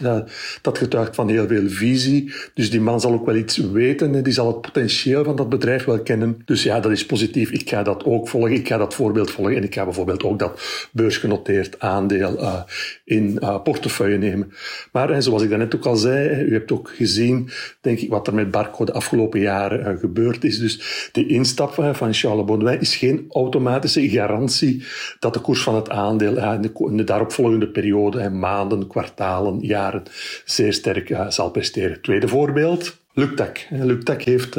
dat 0.61 0.77
getuigt 0.77 1.15
van 1.15 1.29
heel 1.29 1.47
veel 1.47 1.69
visie. 1.69 2.33
Dus 2.53 2.71
die 2.71 2.81
man 2.81 3.01
zal 3.01 3.13
ook 3.13 3.25
wel 3.25 3.35
iets 3.35 3.57
weten 3.57 4.15
en 4.15 4.23
die 4.23 4.33
zal 4.33 4.47
het 4.47 4.61
potentieel 4.61 5.23
van 5.23 5.35
dat 5.35 5.49
bedrijf 5.49 5.83
wel 5.83 5.99
kennen. 5.99 6.41
Dus 6.45 6.63
ja, 6.63 6.79
dat 6.79 6.91
is 6.91 7.05
positief. 7.05 7.51
Ik 7.51 7.69
ga 7.69 7.83
dat 7.83 8.03
ook 8.03 8.29
volgen, 8.29 8.51
ik 8.51 8.67
ga 8.67 8.77
dat 8.77 8.93
voorbeeld 8.93 9.31
volgen 9.31 9.55
en 9.55 9.63
ik 9.63 9.73
ga 9.73 9.83
bijvoorbeeld 9.83 10.23
ook 10.23 10.39
dat 10.39 10.61
beursgenoteerd 10.91 11.79
aandeel 11.79 12.39
uh, 12.39 12.61
in 13.05 13.39
portefeuille 13.63 14.17
nemen. 14.17 14.53
Maar 14.91 15.23
zoals 15.23 15.43
ik 15.43 15.49
daarnet 15.49 15.75
ook 15.75 15.85
al 15.85 15.95
zei, 15.95 16.43
u 16.43 16.53
hebt 16.53 16.71
ook 16.71 16.89
gezien, 16.95 17.49
denk 17.81 17.99
ik, 17.99 18.09
wat 18.09 18.27
er 18.27 18.33
met 18.33 18.51
Barco 18.51 18.85
de 18.85 18.93
afgelopen 18.93 19.39
jaren 19.39 19.93
uh, 19.93 19.99
gebeurd 19.99 20.43
is. 20.43 20.59
Dus 20.59 21.09
de 21.11 21.27
instap 21.27 21.73
van 21.73 22.13
Charles 22.13 22.45
Baudouin 22.45 22.79
is 22.79 22.95
geen 22.95 23.25
automatische 23.29 24.09
garantie 24.09 24.83
dat 25.19 25.33
de 25.33 25.39
koers 25.39 25.63
van 25.63 25.75
het 25.75 25.89
aandeel 25.89 26.37
in, 26.37 26.97
de, 26.97 27.03
daaropvolgende 27.03 27.67
periode, 27.67 28.29
maanden, 28.29 28.80
kwartalen, 28.87 29.59
jaren, 29.59 30.03
zeer 30.45 30.73
sterk 30.73 31.09
uh, 31.09 31.29
zal 31.29 31.51
presteren. 31.51 32.01
Tweede 32.01 32.27
voorbeeld, 32.27 32.97
Luctac. 33.13 33.57
Luctac 33.69 34.21
heeft 34.21 34.55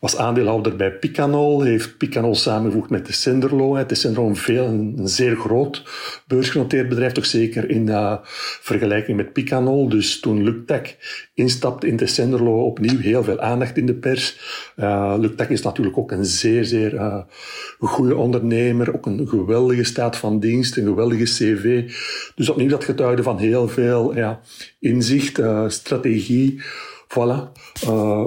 was 0.00 0.16
aandeelhouder 0.16 0.76
bij 0.76 0.92
Picanol, 0.92 1.62
heeft 1.62 1.96
Picanol 1.96 2.34
samengevoegd 2.34 2.90
met 2.90 3.04
Tessenderlo. 3.04 3.86
Tessenderlo 3.86 4.28
een, 4.28 4.36
veel, 4.36 4.64
een, 4.64 5.08
zeer 5.08 5.36
groot 5.36 5.82
beursgenoteerd 6.26 6.88
bedrijf, 6.88 7.12
toch 7.12 7.26
zeker 7.26 7.70
in 7.70 7.86
uh, 7.86 8.16
vergelijking 8.60 9.16
met 9.16 9.32
Picanol. 9.32 9.88
Dus 9.88 10.20
toen 10.20 10.42
Luctac 10.42 10.96
instapte 11.34 11.86
in 11.86 11.96
Tessenderlo, 11.96 12.64
opnieuw 12.64 12.98
heel 12.98 13.24
veel 13.24 13.40
aandacht 13.40 13.76
in 13.76 13.86
de 13.86 13.94
pers. 13.94 14.38
Uh, 14.76 15.18
is 15.48 15.62
natuurlijk 15.62 15.98
ook 15.98 16.12
een 16.12 16.24
zeer, 16.24 16.64
zeer 16.64 16.94
uh, 16.94 17.20
goede 17.78 18.16
ondernemer, 18.16 18.94
ook 18.94 19.06
een 19.06 19.28
geweldige 19.28 19.84
staat 19.84 20.16
van 20.16 20.40
dienst, 20.40 20.76
een 20.76 20.86
geweldige 20.86 21.24
cv. 21.24 21.92
Dus 22.34 22.48
opnieuw 22.48 22.68
dat 22.68 22.84
getuigde 22.84 23.22
van 23.22 23.38
heel 23.38 23.68
veel 23.68 24.16
ja, 24.16 24.40
inzicht, 24.78 25.40
strategie. 25.66 26.62
Voilà. 27.08 27.52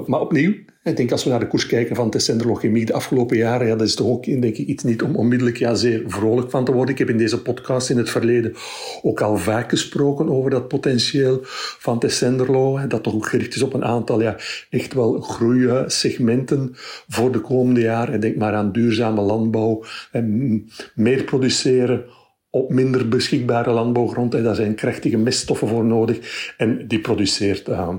maar 0.06 0.20
opnieuw, 0.20 0.54
ik 0.84 0.96
denk 0.96 1.12
als 1.12 1.24
we 1.24 1.30
naar 1.30 1.40
de 1.40 1.46
koers 1.46 1.66
kijken 1.66 1.96
van 1.96 2.10
Tessenderlo 2.10 2.54
Chemie 2.54 2.84
de 2.84 2.92
afgelopen 2.92 3.36
jaren, 3.36 3.66
ja, 3.66 3.76
dat 3.76 3.86
is 3.86 3.94
toch 3.94 4.06
ook 4.06 4.24
denk 4.24 4.44
ik, 4.44 4.58
iets 4.58 4.82
niet 4.82 5.02
om 5.02 5.16
onmiddellijk 5.16 5.56
ja, 5.56 5.74
zeer 5.74 6.02
vrolijk 6.06 6.50
van 6.50 6.64
te 6.64 6.72
worden. 6.72 6.92
Ik 6.94 6.98
heb 6.98 7.08
in 7.08 7.18
deze 7.18 7.42
podcast 7.42 7.90
in 7.90 7.96
het 7.96 8.10
verleden 8.10 8.54
ook 9.02 9.20
al 9.20 9.36
vaak 9.36 9.70
gesproken 9.70 10.28
over 10.28 10.50
dat 10.50 10.68
potentieel 10.68 11.38
van 11.78 11.98
Tessenderlo, 11.98 12.86
dat 12.86 13.02
toch 13.02 13.14
ook 13.14 13.26
gericht 13.26 13.54
is 13.54 13.62
op 13.62 13.74
een 13.74 13.84
aantal 13.84 14.20
ja, 14.20 14.36
echt 14.70 14.94
wel 14.94 15.20
groeisegmenten 15.20 16.70
voor 17.08 17.32
de 17.32 17.40
komende 17.40 17.80
jaren. 17.80 18.20
Denk 18.20 18.36
maar 18.36 18.54
aan 18.54 18.72
duurzame 18.72 19.20
landbouw, 19.20 19.84
en 20.12 20.64
meer 20.94 21.24
produceren 21.24 22.04
op 22.50 22.70
minder 22.70 23.08
beschikbare 23.08 23.70
landbouwgrond. 23.70 24.32
Daar 24.32 24.54
zijn 24.54 24.74
krachtige 24.74 25.18
meststoffen 25.18 25.68
voor 25.68 25.84
nodig 25.84 26.54
en 26.56 26.88
die 26.88 27.00
produceert... 27.00 27.68
Uh, 27.68 27.94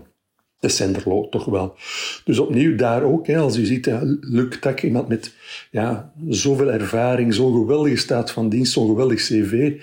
de 0.67 1.27
toch 1.29 1.45
wel. 1.45 1.75
Dus 2.23 2.39
opnieuw 2.39 2.75
daar 2.75 3.03
ook, 3.03 3.27
hè, 3.27 3.37
als 3.37 3.57
u 3.57 3.65
ziet, 3.65 3.89
Luc 4.21 4.59
Tak, 4.59 4.81
iemand 4.81 5.07
met 5.07 5.33
ja, 5.71 6.11
zoveel 6.27 6.71
ervaring, 6.71 7.33
zo'n 7.33 7.53
geweldige 7.53 7.95
staat 7.95 8.31
van 8.31 8.49
dienst, 8.49 8.73
zo'n 8.73 8.87
geweldig 8.87 9.19
cv, 9.19 9.73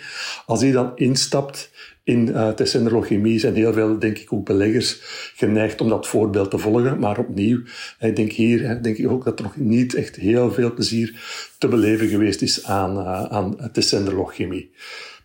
als 0.46 0.60
hij 0.60 0.70
dan 0.70 0.92
instapt 0.94 1.70
in 2.04 2.28
uh, 2.28 2.48
Tessenderlo 2.48 3.00
Chemie 3.00 3.38
zijn 3.38 3.54
heel 3.54 3.72
veel, 3.72 3.98
denk 3.98 4.18
ik, 4.18 4.32
ook 4.32 4.44
beleggers 4.44 4.98
geneigd 5.36 5.80
om 5.80 5.88
dat 5.88 6.06
voorbeeld 6.06 6.50
te 6.50 6.58
volgen. 6.58 6.98
Maar 6.98 7.18
opnieuw, 7.18 7.60
ik 8.00 8.16
denk 8.16 8.32
hier, 8.32 8.82
denk 8.82 8.96
ik 8.96 9.10
ook 9.10 9.24
dat 9.24 9.38
er 9.38 9.44
nog 9.44 9.56
niet 9.56 9.94
echt 9.94 10.16
heel 10.16 10.52
veel 10.52 10.74
plezier 10.74 11.14
te 11.58 11.68
beleven 11.68 12.08
geweest 12.08 12.42
is 12.42 12.64
aan, 12.64 12.98
uh, 12.98 13.24
aan 13.24 13.70
Tessenderlo 13.72 14.24
Chemie. 14.24 14.70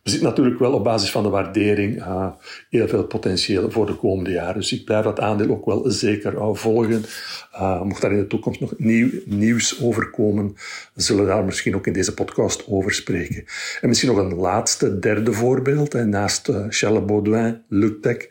Er 0.07 0.13
zit 0.13 0.21
natuurlijk 0.21 0.59
wel 0.59 0.73
op 0.73 0.83
basis 0.83 1.11
van 1.11 1.23
de 1.23 1.29
waardering 1.29 1.97
uh, 1.97 2.27
heel 2.69 2.87
veel 2.87 3.03
potentieel 3.03 3.71
voor 3.71 3.85
de 3.85 3.95
komende 3.95 4.31
jaren. 4.31 4.59
Dus 4.59 4.73
ik 4.73 4.85
blijf 4.85 5.03
dat 5.03 5.19
aandeel 5.19 5.49
ook 5.49 5.65
wel 5.65 5.91
zeker 5.91 6.33
uh, 6.33 6.49
volgen. 6.53 7.05
Uh, 7.53 7.81
mocht 7.81 8.01
daar 8.01 8.11
in 8.11 8.17
de 8.17 8.27
toekomst 8.27 8.59
nog 8.59 8.73
nieuw, 8.77 9.09
nieuws 9.25 9.81
over 9.81 10.09
komen, 10.09 10.55
zullen 10.95 11.23
we 11.23 11.29
daar 11.29 11.43
misschien 11.43 11.75
ook 11.75 11.87
in 11.87 11.93
deze 11.93 12.13
podcast 12.13 12.63
over 12.67 12.93
spreken. 12.93 13.45
En 13.81 13.87
misschien 13.87 14.09
nog 14.09 14.17
een 14.17 14.35
laatste, 14.35 14.99
derde 14.99 15.33
voorbeeld. 15.33 15.93
Naast 15.93 16.51
Charles 16.69 17.05
Baudouin, 17.05 17.61
Luctec, 17.67 18.29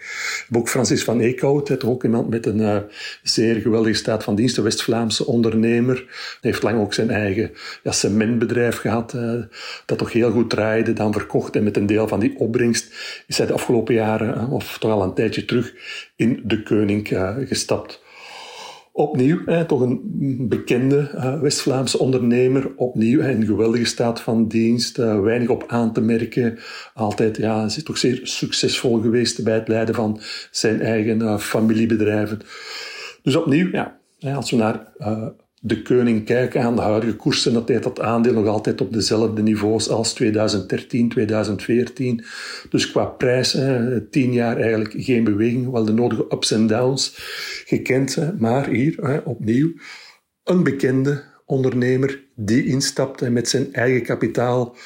ook 0.52 0.68
Francis 0.68 1.04
van 1.04 1.20
Eekhout, 1.20 1.84
ook 1.84 2.04
iemand 2.04 2.28
met 2.30 2.46
een 2.46 2.82
zeer 3.22 3.54
geweldige 3.54 3.94
staat 3.94 4.24
van 4.24 4.34
dienst, 4.34 4.56
een 4.56 4.64
West-Vlaamse 4.64 5.26
ondernemer. 5.26 5.96
Hij 5.96 6.50
heeft 6.50 6.62
lang 6.62 6.80
ook 6.80 6.94
zijn 6.94 7.10
eigen 7.10 7.50
ja, 7.82 7.92
cementbedrijf 7.92 8.76
gehad, 8.76 9.16
dat 9.86 9.98
toch 9.98 10.12
heel 10.12 10.30
goed 10.30 10.50
draaide, 10.50 10.92
dan 10.92 11.12
verkocht 11.12 11.56
met 11.66 11.76
een 11.76 11.86
deel 11.86 12.08
van 12.08 12.20
die 12.20 12.38
opbrengst 12.38 12.94
is 13.26 13.38
hij 13.38 13.46
de 13.46 13.52
afgelopen 13.52 13.94
jaren, 13.94 14.48
of 14.48 14.78
toch 14.78 14.90
al 14.90 15.02
een 15.02 15.14
tijdje 15.14 15.44
terug, 15.44 15.74
in 16.16 16.42
de 16.44 16.62
Koning 16.62 17.10
uh, 17.10 17.36
gestapt. 17.40 18.04
Opnieuw, 18.92 19.64
toch 19.66 19.80
een 19.80 20.00
bekende 20.48 21.10
uh, 21.14 21.40
West-Vlaamse 21.40 21.98
ondernemer. 21.98 22.72
Opnieuw 22.76 23.20
een 23.20 23.44
geweldige 23.44 23.84
staat 23.84 24.20
van 24.20 24.48
dienst, 24.48 24.98
uh, 24.98 25.20
weinig 25.20 25.48
op 25.48 25.64
aan 25.66 25.92
te 25.92 26.00
merken. 26.00 26.58
Altijd, 26.94 27.36
ja, 27.36 27.64
is 27.64 27.82
toch 27.82 27.98
zeer 27.98 28.20
succesvol 28.22 29.00
geweest 29.00 29.44
bij 29.44 29.54
het 29.54 29.68
leiden 29.68 29.94
van 29.94 30.20
zijn 30.50 30.80
eigen 30.80 31.40
familiebedrijven. 31.40 32.40
Dus 33.22 33.36
opnieuw, 33.36 33.68
ja, 33.72 33.98
als 34.34 34.50
we 34.50 34.56
naar 34.56 34.92
de 35.66 35.82
koning 35.82 36.24
kijken 36.24 36.62
aan 36.62 36.76
de 36.76 36.82
huidige 36.82 37.16
koersen, 37.16 37.52
dat 37.52 37.68
hij 37.68 37.80
dat 37.80 38.00
aandeel 38.00 38.32
nog 38.32 38.46
altijd 38.46 38.80
op 38.80 38.92
dezelfde 38.92 39.42
niveaus 39.42 39.88
als 39.88 40.12
2013, 40.14 41.08
2014. 41.08 42.24
Dus 42.70 42.90
qua 42.90 43.04
prijs, 43.04 43.58
tien 44.10 44.32
jaar 44.32 44.56
eigenlijk 44.56 44.94
geen 44.96 45.24
beweging, 45.24 45.70
wel 45.70 45.84
de 45.84 45.92
nodige 45.92 46.26
ups 46.28 46.50
en 46.50 46.66
downs 46.66 47.14
gekend. 47.66 48.18
Maar 48.38 48.68
hier 48.68 49.22
opnieuw 49.24 49.72
een 50.44 50.62
bekende 50.62 51.22
ondernemer 51.44 52.24
die 52.34 52.66
instapt 52.66 53.30
met 53.30 53.48
zijn 53.48 53.72
eigen 53.72 54.02
kapitaal 54.02 54.76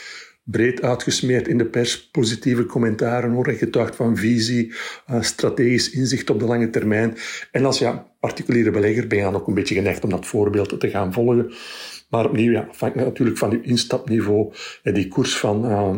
breed 0.51 0.83
uitgesmeerd 0.83 1.49
in 1.49 1.59
de 1.59 1.65
pers, 1.65 2.09
positieve 2.11 2.67
commentaren 2.67 3.31
hoor, 3.31 3.51
getuigd 3.51 3.97
van 3.97 4.17
visie, 4.17 4.73
uh, 5.11 5.23
strategisch 5.23 5.91
inzicht 5.91 6.31
op 6.31 6.39
de 6.39 6.45
lange 6.45 6.71
termijn. 6.71 7.17
En 7.51 7.65
als 7.65 7.79
ja, 7.79 8.07
particuliere 8.21 8.71
belegger 8.71 9.07
ben 9.07 9.19
je 9.19 9.25
dan 9.25 9.35
ook 9.35 9.47
een 9.47 9.55
beetje 9.55 9.75
geneigd 9.75 10.05
om 10.05 10.11
dat 10.11 10.27
voorbeeld 10.27 10.81
te 10.81 10.91
gaan 10.91 11.13
volgen. 11.13 11.53
Maar 12.11 12.25
opnieuw, 12.25 12.53
ja, 12.53 12.69
natuurlijk 12.95 13.39
van 13.39 13.51
je 13.51 13.61
instapniveau, 13.61 14.53
en 14.83 14.95
die 14.95 15.09
koers 15.09 15.37
van 15.37 15.65
uh, 15.65 15.97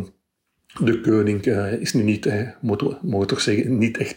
de 0.81 1.01
koning 1.01 1.47
is 1.81 1.93
nu 1.93 2.03
niet, 2.03 2.27
eh, 2.27 2.49
moeten 2.61 2.99
we 3.03 3.27
toch 3.27 3.41
zeggen, 3.41 3.79
niet 3.79 3.99
echt 3.99 4.17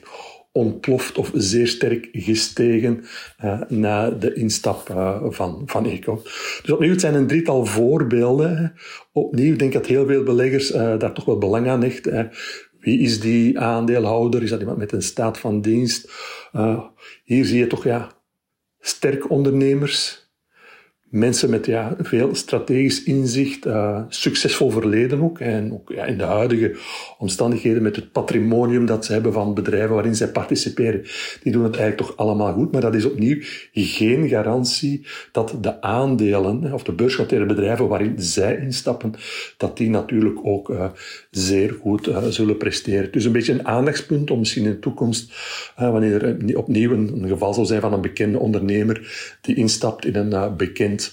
ontploft 0.55 1.17
of 1.17 1.31
zeer 1.33 1.67
sterk 1.67 2.09
gestegen 2.11 3.03
uh, 3.43 3.61
na 3.67 4.09
de 4.09 4.33
instap 4.33 4.89
uh, 4.89 5.23
van, 5.23 5.63
van 5.65 5.85
Eco. 5.85 6.21
Dus 6.61 6.71
opnieuw, 6.71 6.91
het 6.91 7.01
zijn 7.01 7.15
een 7.15 7.27
drietal 7.27 7.65
voorbeelden. 7.65 8.73
Opnieuw 9.11 9.55
denk 9.55 9.73
ik 9.73 9.77
dat 9.77 9.85
heel 9.85 10.05
veel 10.05 10.23
beleggers 10.23 10.71
uh, 10.71 10.99
daar 10.99 11.13
toch 11.13 11.25
wel 11.25 11.37
belang 11.37 11.67
aan 11.67 11.83
hechten. 11.83 12.31
Wie 12.79 12.99
is 12.99 13.19
die 13.19 13.59
aandeelhouder? 13.59 14.43
Is 14.43 14.49
dat 14.49 14.59
iemand 14.59 14.77
met 14.77 14.91
een 14.91 15.01
staat 15.01 15.37
van 15.37 15.61
dienst? 15.61 16.11
hier 17.23 17.45
zie 17.45 17.59
je 17.59 17.67
toch 17.67 17.83
ja, 17.83 18.11
sterk 18.79 19.29
ondernemers 19.29 20.24
mensen 21.15 21.49
met 21.49 21.65
ja, 21.65 21.95
veel 21.99 22.35
strategisch 22.35 23.03
inzicht, 23.03 23.65
uh, 23.65 24.01
succesvol 24.09 24.69
verleden 24.69 25.21
ook. 25.21 25.39
En 25.39 25.73
ook 25.73 25.91
ja, 25.95 26.05
in 26.05 26.17
de 26.17 26.23
huidige 26.23 26.75
omstandigheden 27.17 27.83
met 27.83 27.95
het 27.95 28.11
patrimonium 28.11 28.85
dat 28.85 29.05
ze 29.05 29.13
hebben 29.13 29.33
van 29.33 29.53
bedrijven 29.53 29.93
waarin 29.93 30.15
zij 30.15 30.27
participeren, 30.27 31.01
die 31.43 31.51
doen 31.51 31.63
het 31.63 31.75
eigenlijk 31.75 32.07
toch 32.07 32.17
allemaal 32.17 32.53
goed. 32.53 32.71
Maar 32.71 32.81
dat 32.81 32.95
is 32.95 33.05
opnieuw 33.05 33.37
geen 33.73 34.27
garantie 34.27 35.05
dat 35.31 35.57
de 35.61 35.81
aandelen 35.81 36.73
of 36.73 36.83
de 36.83 36.91
beursgenoteerde 36.91 37.45
bedrijven 37.45 37.87
waarin 37.87 38.13
zij 38.17 38.57
instappen, 38.57 39.13
dat 39.57 39.77
die 39.77 39.89
natuurlijk 39.89 40.39
ook 40.43 40.69
uh, 40.69 40.85
zeer 41.31 41.77
goed 41.81 42.07
uh, 42.07 42.23
zullen 42.23 42.57
presteren. 42.57 43.11
Dus 43.11 43.25
een 43.25 43.31
beetje 43.31 43.53
een 43.53 43.67
aandachtspunt 43.67 44.31
om 44.31 44.39
misschien 44.39 44.65
in 44.65 44.71
de 44.71 44.79
toekomst, 44.79 45.33
wanneer 45.75 46.23
er 46.23 46.57
opnieuw 46.57 46.91
een, 46.91 47.11
een, 47.21 47.27
geval 47.27 47.53
zal 47.53 47.65
zijn 47.65 47.81
van 47.81 47.93
een 47.93 48.01
bekende 48.01 48.39
ondernemer 48.39 49.37
die 49.41 49.55
instapt 49.55 50.05
in 50.05 50.15
een 50.15 50.57
bekend 50.57 51.04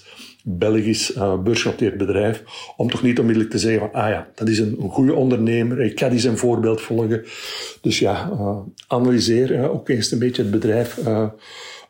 Belgisch 0.45 1.15
uh, 1.15 1.41
beursgenoteerd 1.41 1.97
bedrijf, 1.97 2.43
om 2.77 2.89
toch 2.89 3.03
niet 3.03 3.19
onmiddellijk 3.19 3.53
te 3.53 3.59
zeggen 3.59 3.79
van, 3.79 4.01
ah 4.01 4.09
ja, 4.09 4.27
dat 4.35 4.47
is 4.47 4.59
een, 4.59 4.77
goede 4.79 5.13
ondernemer, 5.13 5.81
ik 5.81 5.99
ga 5.99 6.09
die 6.09 6.19
zijn 6.19 6.37
voorbeeld 6.37 6.81
volgen. 6.81 7.23
Dus 7.81 7.99
ja, 7.99 8.29
uh, 8.31 8.57
analyseer 8.87 9.69
ook 9.69 9.89
eens 9.89 10.11
een 10.11 10.19
beetje 10.19 10.41
het 10.41 10.51
bedrijf 10.51 10.99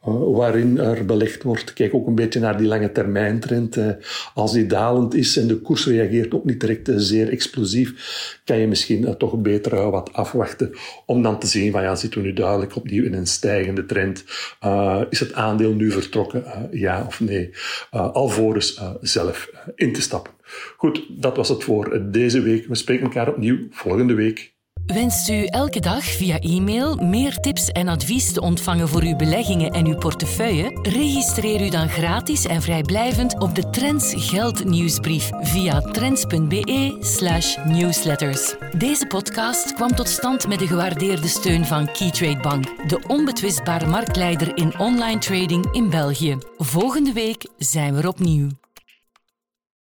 waarin 0.06 0.80
er 0.80 1.06
belegd 1.06 1.44
wordt. 1.44 1.74
Kijk 1.74 1.94
ook 1.94 2.08
een 2.08 2.16
beetje 2.16 2.40
naar 2.40 2.58
die 2.58 2.68
lange 2.68 2.92
termijn 2.92 3.40
trend. 3.40 3.78
als 4.34 4.54
die 4.54 4.66
dalend 4.66 5.14
is 5.14 5.38
en 5.38 5.48
de 5.48 5.58
koers 5.62 5.88
reageert 5.88 6.34
ook 6.34 6.46
niet 6.46 6.60
direct 6.60 6.92
zeer 6.96 7.30
explosief, 7.30 7.94
kan 8.46 8.58
je 8.58 8.68
misschien 8.68 9.18
toch 9.18 9.38
beter 9.38 9.92
wat 9.92 10.14
afwachten 10.14 10.72
om 11.06 11.22
dan 11.22 11.40
te 11.40 11.48
zien 11.48 11.72
van 11.72 11.82
ja, 11.82 11.96
zitten 11.96 12.22
we 12.22 12.28
nu 12.28 12.34
duidelijk 12.34 12.76
opnieuw 12.76 13.04
in 13.04 13.14
een 13.14 13.28
stijgende 13.28 13.86
trend. 13.86 14.24
is 15.10 15.20
het 15.20 15.34
aandeel 15.34 15.74
nu 15.74 15.92
vertrokken, 15.92 16.44
ja 16.72 17.04
of 17.08 17.20
nee? 17.20 17.50
alvorens 17.92 18.82
zelf 19.02 19.50
in 19.76 19.94
te 19.94 20.02
stappen. 20.02 20.32
Goed, 20.78 21.06
dat 21.10 21.38
was 21.38 21.50
het 21.50 21.64
voor 21.64 22.12
deze 22.12 22.42
week. 22.42 22.68
We 22.68 22.76
spreken 22.76 23.04
elkaar 23.04 23.30
opnieuw 23.30 23.68
volgende 23.72 24.14
week. 24.14 24.53
Wenst 24.86 25.30
u 25.30 25.46
elke 25.46 25.80
dag 25.80 26.04
via 26.04 26.40
e-mail 26.40 26.96
meer 26.96 27.40
tips 27.40 27.72
en 27.72 27.88
advies 27.88 28.34
te 28.34 28.42
ontvangen 28.42 28.88
voor 28.88 29.02
uw 29.02 29.16
beleggingen 29.16 29.72
en 29.72 29.86
uw 29.86 29.98
portefeuille? 29.98 30.80
Registreer 30.82 31.66
u 31.66 31.70
dan 31.70 31.90
gratis 31.90 32.46
en 32.46 32.62
vrijblijvend 32.62 33.40
op 33.40 33.56
de 33.56 33.70
Trends 33.70 34.14
Geld 34.16 34.64
nieuwsbrief 34.66 35.30
via 35.42 35.80
trends.be/slash 35.80 37.58
newsletters. 37.66 38.56
Deze 38.78 39.08
podcast 39.08 39.74
kwam 39.74 39.96
tot 39.96 40.10
stand 40.10 40.48
met 40.48 40.60
de 40.60 40.68
gewaardeerde 40.68 41.28
steun 41.28 41.66
van 41.66 41.92
Keytrade 41.92 42.42
Bank, 42.42 42.90
de 42.90 43.00
onbetwistbare 43.08 43.88
marktleider 43.88 44.58
in 44.58 44.80
online 44.80 45.20
trading 45.20 45.66
in 45.72 45.90
België. 45.90 46.38
Volgende 46.58 47.14
week 47.14 47.48
zijn 47.58 47.96
we 47.96 48.08
opnieuw. 48.08 48.48